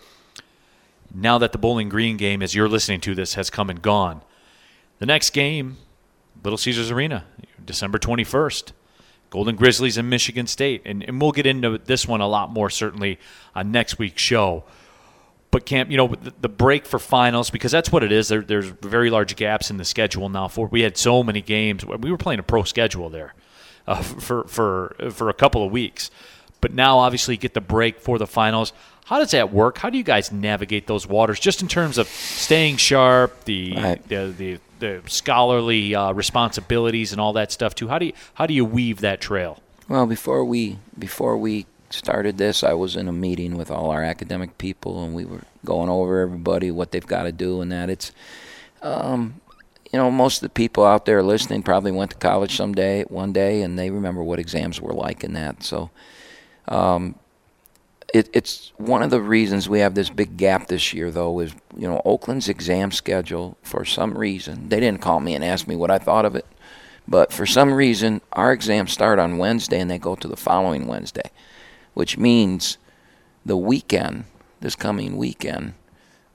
[1.13, 4.21] now that the Bowling Green game, as you're listening to this, has come and gone.
[4.99, 5.77] The next game,
[6.43, 7.25] Little Caesars Arena,
[7.63, 8.71] December 21st.
[9.29, 10.81] Golden Grizzlies and Michigan State.
[10.85, 13.19] And, and we'll get into this one a lot more certainly
[13.53, 14.63] on next week's show.
[15.51, 18.29] But Camp, you know, the, the break for finals because that's what it is.
[18.29, 20.47] There, there's very large gaps in the schedule now.
[20.47, 23.33] For we had so many games, we were playing a pro schedule there
[23.85, 26.09] uh, for for for a couple of weeks.
[26.59, 28.73] But now, obviously, you get the break for the finals.
[29.05, 29.77] How does that work?
[29.77, 34.07] How do you guys navigate those waters, just in terms of staying sharp, the Right.
[34.09, 37.88] the, the, the scholarly uh, responsibilities, and all that stuff too?
[37.88, 39.61] How do you how do you weave that trail?
[39.89, 44.03] Well, before we before we started this, I was in a meeting with all our
[44.03, 47.89] academic people, and we were going over everybody what they've got to do, and that
[47.89, 48.11] it's,
[48.82, 49.39] um,
[49.91, 53.32] you know, most of the people out there listening probably went to college someday, one
[53.32, 55.63] day, and they remember what exams were like in that.
[55.63, 55.89] So,
[56.67, 57.15] um,
[58.13, 61.53] it, it's one of the reasons we have this big gap this year, though, is
[61.75, 63.57] you know Oakland's exam schedule.
[63.61, 66.45] For some reason, they didn't call me and ask me what I thought of it,
[67.07, 70.87] but for some reason, our exams start on Wednesday and they go to the following
[70.87, 71.31] Wednesday,
[71.93, 72.77] which means
[73.45, 74.25] the weekend,
[74.59, 75.73] this coming weekend,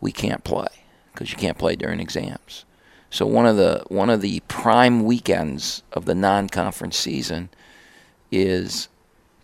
[0.01, 0.69] we can't play
[1.13, 2.65] because you can't play during exams.
[3.11, 7.51] So one of the one of the prime weekends of the non-conference season
[8.31, 8.89] is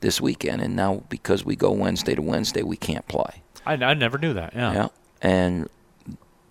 [0.00, 3.42] this weekend, and now because we go Wednesday to Wednesday, we can't play.
[3.66, 4.54] I, I never knew that.
[4.54, 4.72] Yeah.
[4.72, 4.88] Yeah.
[5.20, 5.68] And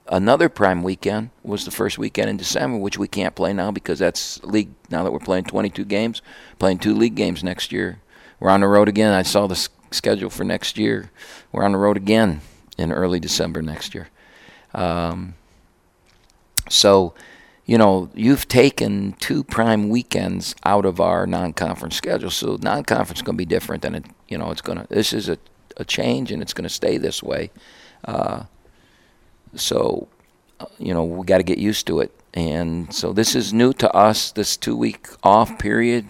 [0.10, 4.00] another prime weekend was the first weekend in December, which we can't play now because
[4.00, 4.70] that's league.
[4.89, 6.22] Now that we're playing 22 games,
[6.60, 8.00] playing two league games next year.
[8.39, 9.14] We're on the road again.
[9.14, 11.10] I saw the s- schedule for next year.
[11.52, 12.41] We're on the road again
[12.78, 14.10] in early December next year.
[14.76, 15.34] Um,
[16.70, 17.14] so,
[17.68, 22.32] you know, you've taken two prime weekends out of our non-conference schedule.
[22.32, 24.05] So non-conference is going to be different than it.
[24.30, 24.88] You know, it's going to.
[24.88, 25.38] This is a,
[25.76, 27.51] a change, and it's going to stay this way.
[28.05, 28.45] Uh,
[29.53, 30.07] so,
[30.61, 32.11] uh, you know, we got to get used to it.
[32.34, 34.32] And so this is new to us.
[34.32, 36.09] This two-week off period.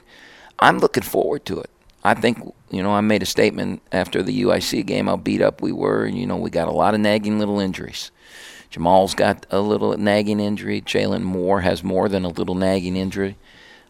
[0.60, 1.72] I'm looking forward to it.
[2.04, 2.38] I think
[2.70, 6.06] you know I made a statement after the UIC game how beat up we were.
[6.06, 8.12] You know, we got a lot of nagging little injuries.
[8.70, 10.82] Jamal's got a little nagging injury.
[10.82, 13.38] Jalen Moore has more than a little nagging injury.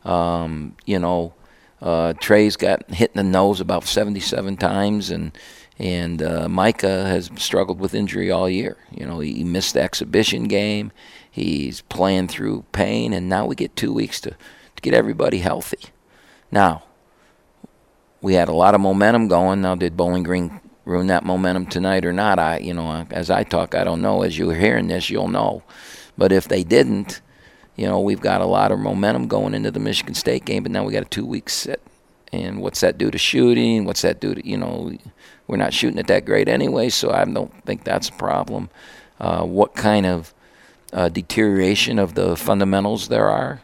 [0.05, 1.33] Um, you know,
[1.81, 5.31] uh, Trey's got hit in the nose about 77 times, and
[5.79, 8.77] and uh, Micah has struggled with injury all year.
[8.91, 10.91] You know, he missed the exhibition game.
[11.29, 15.77] He's playing through pain, and now we get two weeks to, to get everybody healthy.
[16.51, 16.83] Now,
[18.21, 19.61] we had a lot of momentum going.
[19.61, 22.39] Now, did Bowling Green ruin that momentum tonight or not?
[22.39, 24.23] I, you know, as I talk, I don't know.
[24.23, 25.63] As you're hearing this, you'll know.
[26.17, 27.21] But if they didn't,
[27.75, 30.63] you know, we've got a lot of momentum going into the Michigan State game.
[30.63, 31.81] But now we got a two-week sit,
[32.33, 33.85] and what's that do to shooting?
[33.85, 34.93] What's that do to you know?
[35.47, 38.69] We're not shooting it that great anyway, so I don't think that's a problem.
[39.19, 40.33] Uh, what kind of
[40.93, 43.61] uh, deterioration of the fundamentals there are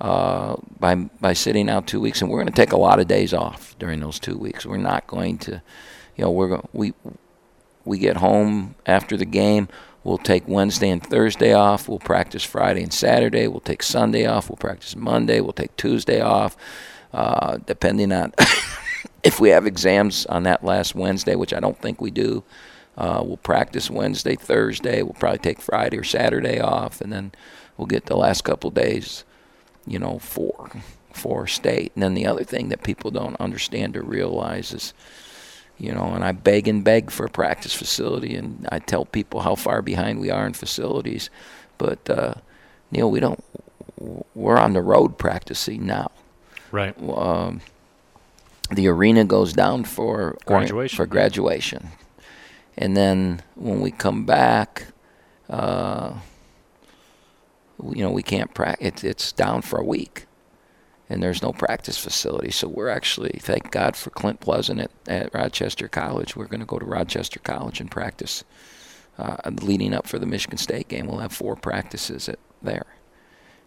[0.00, 3.08] uh, by by sitting out two weeks, and we're going to take a lot of
[3.08, 4.64] days off during those two weeks.
[4.64, 5.62] We're not going to,
[6.18, 6.92] you know, we're go- we
[7.84, 9.68] we get home after the game.
[10.04, 11.88] We'll take Wednesday and Thursday off.
[11.88, 13.48] We'll practice Friday and Saturday.
[13.48, 14.50] We'll take Sunday off.
[14.50, 15.40] We'll practice Monday.
[15.40, 16.56] We'll take Tuesday off,
[17.12, 18.34] uh, depending on
[19.22, 22.42] if we have exams on that last Wednesday, which I don't think we do.
[22.96, 25.02] Uh, we'll practice Wednesday, Thursday.
[25.02, 27.32] We'll probably take Friday or Saturday off, and then
[27.76, 29.24] we'll get the last couple days,
[29.86, 30.70] you know, for
[31.12, 31.92] for state.
[31.94, 34.94] And then the other thing that people don't understand or realize is,
[35.78, 39.40] you know, and I beg and beg for a practice facility, and I tell people
[39.40, 41.30] how far behind we are in facilities,
[41.78, 42.34] but uh,
[42.90, 43.42] Neil, we don't.
[44.34, 46.10] We're on the road practicing now.
[46.70, 46.94] Right.
[47.00, 47.60] Um,
[48.70, 50.96] the arena goes down for Graduation.
[50.96, 51.88] for graduation,
[52.76, 54.86] and then when we come back,
[55.48, 56.14] uh,
[57.82, 58.86] you know, we can't practice.
[58.86, 60.26] It's, it's down for a week,
[61.08, 62.50] and there's no practice facility.
[62.50, 66.36] So we're actually, thank God for Clint Pleasant at, at Rochester College.
[66.36, 68.44] We're going to go to Rochester College and practice
[69.18, 71.06] uh, leading up for the Michigan State game.
[71.06, 72.86] We'll have four practices at there.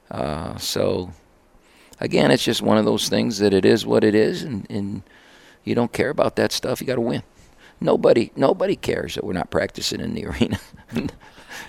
[0.09, 1.11] Uh, so
[1.99, 5.03] again, it's just one of those things that it is what it is, and, and
[5.63, 6.81] you don't care about that stuff.
[6.81, 7.23] You got to win.
[7.79, 10.59] nobody nobody cares that we're not practicing in the arena.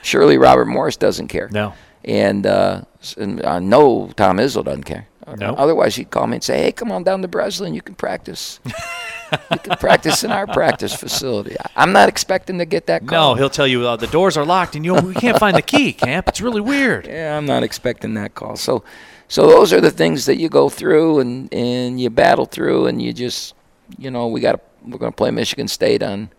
[0.03, 1.49] Surely Robert Morris doesn't care.
[1.53, 1.75] No.
[2.05, 2.83] And, uh,
[3.17, 5.07] and I know Tom Izzo doesn't care.
[5.39, 5.55] No.
[5.55, 7.75] Otherwise, he'd call me and say, "Hey, come on down to Breslin.
[7.75, 8.61] You can practice.
[8.67, 13.35] you can practice in our practice facility." I'm not expecting to get that call.
[13.35, 15.63] No, he'll tell you uh, the doors are locked and you we can't find the
[15.63, 16.29] key, Camp.
[16.29, 17.07] It's really weird.
[17.07, 18.57] Yeah, I'm not expecting that call.
[18.57, 18.83] So,
[19.29, 23.01] so those are the things that you go through and and you battle through, and
[23.01, 23.55] you just,
[23.99, 26.31] you know, we got we're going to play Michigan State on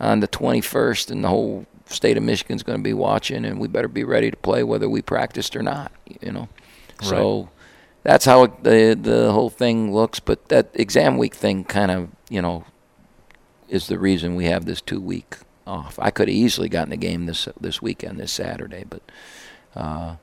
[0.00, 3.68] on the 21st, and the whole state of Michigan's going to be watching, and we
[3.68, 5.92] better be ready to play whether we practiced or not.
[6.20, 6.48] You know,
[7.00, 7.50] so
[8.02, 10.20] that's how it, the the whole thing looks.
[10.20, 12.64] But that exam week thing kind of, you know,
[13.68, 15.98] is the reason we have this two week off.
[16.00, 19.02] I could have easily gotten a game this this weekend, this Saturday, but.
[19.74, 20.16] Uh,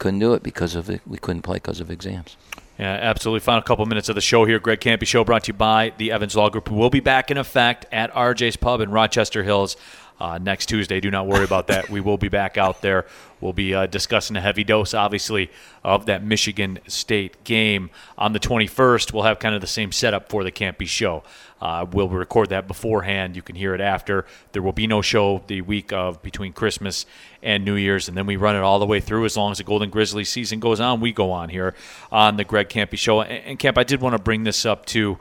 [0.00, 1.02] couldn't do it because of it.
[1.06, 2.36] We couldn't play because of exams.
[2.80, 3.40] Yeah, absolutely.
[3.40, 4.58] Final couple minutes of the show here.
[4.58, 6.70] Greg Kampe Show brought to you by the Evans Law Group.
[6.70, 9.76] We'll be back in effect at RJ's Pub in Rochester Hills
[10.20, 11.00] uh, next Tuesday.
[11.00, 11.88] Do not worry about that.
[11.88, 13.06] We will be back out there.
[13.40, 15.50] We'll be uh, discussing a heavy dose, obviously,
[15.82, 17.88] of that Michigan State game.
[18.18, 21.22] On the 21st, we'll have kind of the same setup for the Kampe Show.
[21.60, 23.36] Uh, we'll record that beforehand.
[23.36, 24.26] You can hear it after.
[24.52, 27.06] There will be no show the week of between Christmas
[27.42, 29.24] and New Year's, and then we run it all the way through.
[29.24, 31.74] As long as the Golden Grizzly season goes on, we go on here
[32.12, 33.20] on the Greg Kampe Show.
[33.22, 35.18] And, and Camp, I did want to bring this up too.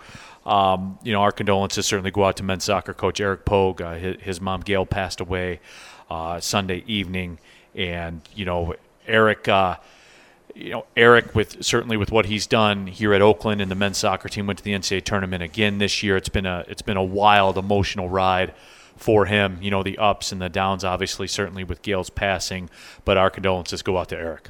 [0.50, 3.84] Um, you know, our condolences certainly go out to men's soccer coach Eric Pogue.
[3.84, 5.60] Uh, his, his mom Gail passed away
[6.10, 7.38] uh, Sunday evening,
[7.76, 8.74] and you know,
[9.08, 9.48] Eric.
[9.48, 9.78] Uh,
[10.56, 14.00] you know, Eric with certainly with what he's done here at Oakland and the men's
[14.00, 16.18] soccer team went to the NCAA tournament again this year.
[16.18, 18.54] It's been a it's been a wild emotional ride
[18.98, 19.60] for him.
[19.62, 22.70] You know, the ups and the downs, obviously, certainly with Gail's passing.
[23.06, 24.50] But our condolences go out to Eric.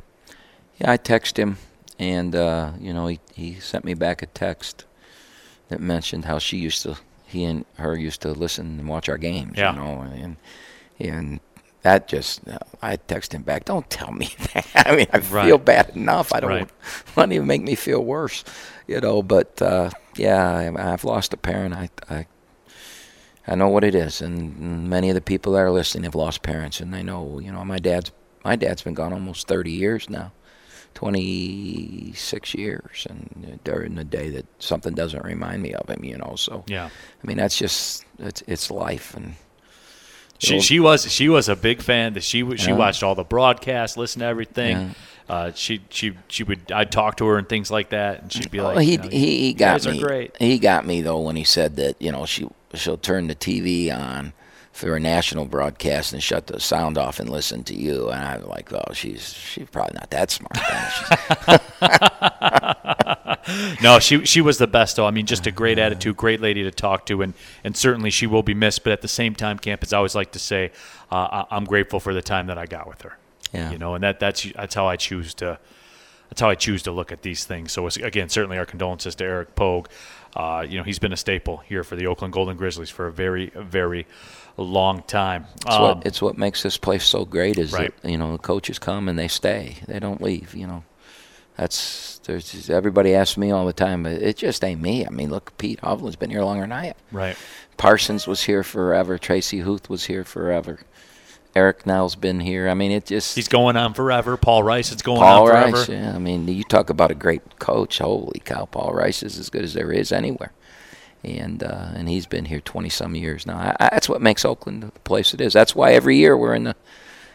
[0.79, 1.57] Yeah, I texted him,
[1.99, 4.85] and uh, you know, he he sent me back a text
[5.69, 6.97] that mentioned how she used to,
[7.27, 9.57] he and her used to listen and watch our games.
[9.57, 9.73] Yeah.
[9.73, 10.35] You know, and
[10.99, 11.39] and
[11.81, 12.41] that just,
[12.81, 13.63] I texted him back.
[13.63, 14.67] Don't tell me that.
[14.75, 15.45] I mean, I Right.
[15.45, 16.33] feel bad enough.
[16.33, 16.69] I don't Right.
[17.15, 18.43] want to even make me feel worse.
[18.85, 20.45] You know, but uh, yeah,
[20.75, 21.73] I, I've lost a parent.
[21.73, 22.25] I, I
[23.47, 26.43] I know what it is, and many of the people that are listening have lost
[26.43, 28.11] parents, and they know, you know, my dad's
[28.45, 30.31] my dad's been gone almost 30 years now,
[30.95, 36.35] 26 years, and during the day that something doesn't remind me of him, you know.
[36.35, 36.85] So Yeah.
[37.23, 39.35] I mean, that's just it's it's life, and
[40.41, 42.13] She, Well- she was she was a big fan.
[42.13, 42.75] That she she Yeah.
[42.77, 44.77] watched all the broadcasts, listened to everything.
[44.77, 44.93] Yeah.
[45.35, 48.49] Uh, she she she would I'd talk to her and things like that, and she'd
[48.49, 50.29] be like, well, he you know, he, he "You got me.
[50.39, 53.91] He got me though when he said that you know she she'll turn the TV
[53.91, 54.31] on
[54.71, 58.47] for a national broadcast and shut the sound off and listen to you, and I'm
[58.47, 60.57] like, oh, she's she's probably not that smart.
[63.81, 65.07] No, she she was the best though.
[65.07, 68.27] I mean, just a great attitude, great lady to talk to, and and certainly she
[68.27, 68.83] will be missed.
[68.83, 70.71] But at the same time, Camp, as I always like to say,
[71.11, 73.17] uh, I'm grateful for the time that I got with her.
[73.53, 73.71] Yeah.
[73.71, 75.59] You know, and that that's that's how I choose to
[76.29, 77.71] that's how I choose to look at these things.
[77.71, 79.87] So again, certainly our condolences to Eric Pogue.
[80.35, 83.11] Uh, you know, he's been a staple here for the Oakland Golden Grizzlies for a
[83.11, 84.05] very very
[84.63, 85.45] long time.
[85.65, 87.93] It's, Um, what, it's what makes this place so great is Right.
[88.01, 89.77] that you know the coaches come and they stay.
[89.87, 90.53] They don't leave.
[90.55, 90.83] You know,
[91.57, 95.05] that's there's just- everybody asks me all the time, but it just ain't me.
[95.05, 96.95] I mean, look, Pete Hovland's been here longer than I have.
[97.11, 97.35] right.
[97.77, 99.17] Parsons was here forever.
[99.17, 100.81] Tracy Huth was here forever.
[101.55, 102.67] Eric now's been here.
[102.69, 104.35] I mean, it just He's going on forever.
[104.37, 105.77] Paul Rice it's going Paul on forever.
[105.77, 105.89] Rice.
[105.89, 107.97] Yeah, I mean, you talk about a great coach.
[107.99, 110.51] Holy cow, Paul Rice is as good as there is anywhere,
[111.23, 113.57] and uh, and he's been here twenty some years now.
[113.57, 115.53] I, I, that's what makes Oakland the place it is.
[115.53, 116.75] That's why every year we're in the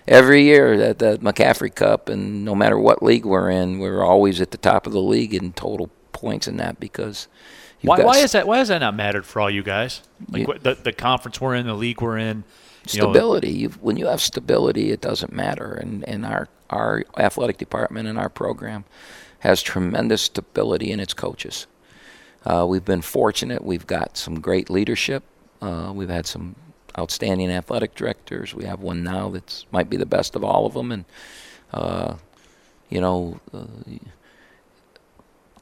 [0.07, 4.41] every year that the McCafferty Cup, and no matter what league we're in, we're always
[4.41, 7.29] at the top of the league in total points in that because.
[7.83, 8.47] Why, why is that?
[8.47, 10.01] Why has that not mattered for all you guys?
[10.31, 12.45] Like what, the the conference we're in, the league we're in.
[12.85, 13.51] you stability.
[13.51, 15.75] you when you have stability, it doesn't matter.
[15.75, 18.87] And, and our our athletic department and our program
[19.41, 21.67] has tremendous stability in its coaches.
[22.45, 23.65] Uh, we've been fortunate.
[23.65, 25.23] We've got some great leadership.
[25.63, 26.57] Uh, we've had some
[26.99, 28.55] outstanding athletic directors.
[28.55, 30.93] We have one now that might be the best of all of them.
[30.93, 31.05] And
[31.73, 32.17] uh,
[32.91, 33.65] you know, uh,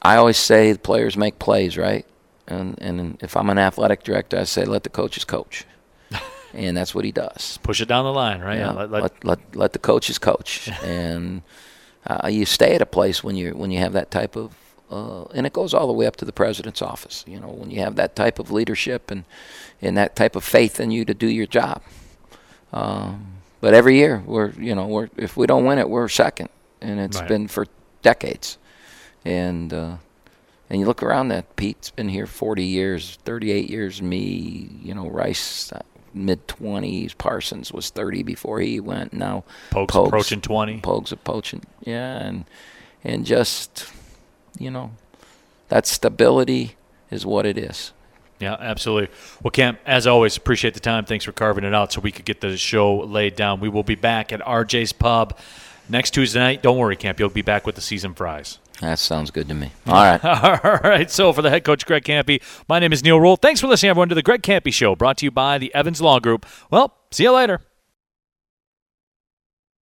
[0.01, 2.05] I always say the players make plays, right?
[2.47, 5.65] And and if I'm an athletic director, I say let the coaches coach,
[6.53, 7.57] and that's what he does.
[7.63, 8.59] push it down the line, right?
[8.59, 11.41] Yeah, Let- let, let- let, let the coaches coach, and
[12.05, 14.53] uh, you stay at a place when you when you have that type of,
[14.93, 17.23] uh, and it goes all the way up to the president's office.
[17.27, 19.23] You know, when you have that type of leadership and
[19.81, 21.81] and that type of faith in you to do your job.
[22.71, 23.27] Um,
[23.61, 26.49] but every year we're you know we're if we don't win it we're second,
[26.81, 27.27] and it's Right.
[27.27, 27.65] been for
[28.01, 28.57] decades,
[29.25, 29.95] and uh,
[30.69, 34.01] and you look around that Pete's been here 40 years, 38 years.
[34.01, 35.71] Me, you know, Rice.
[35.71, 35.81] Uh,
[36.15, 39.13] Mid twenties, Parsons was thirty before he went.
[39.13, 40.79] Now Pogue's approaching twenty.
[40.79, 42.45] Pogue's approaching, yeah, and
[43.03, 43.91] and just
[44.57, 44.91] you know,
[45.69, 46.75] that stability
[47.09, 47.91] is what it is.
[48.39, 49.15] Yeah, absolutely.
[49.41, 51.05] Well, Cam, as always, appreciate the time.
[51.05, 53.59] Thanks for carving it out so we could get the show laid down.
[53.59, 55.37] We will be back at RJ's Pub
[55.87, 56.61] next Tuesday night.
[56.61, 57.19] Don't worry, Camp.
[57.19, 58.59] You'll be back with the season fries.
[58.81, 59.71] That sounds good to me.
[59.87, 60.23] All right.
[60.25, 61.09] All right.
[61.09, 63.37] So, for the head coach, Greg Kampe, my name is Neil Ruhl.
[63.37, 66.01] Thanks for listening, everyone, to the Greg Kampe Show, brought to you by the Evans
[66.01, 66.45] Law Group.
[66.69, 67.61] Well, see you later.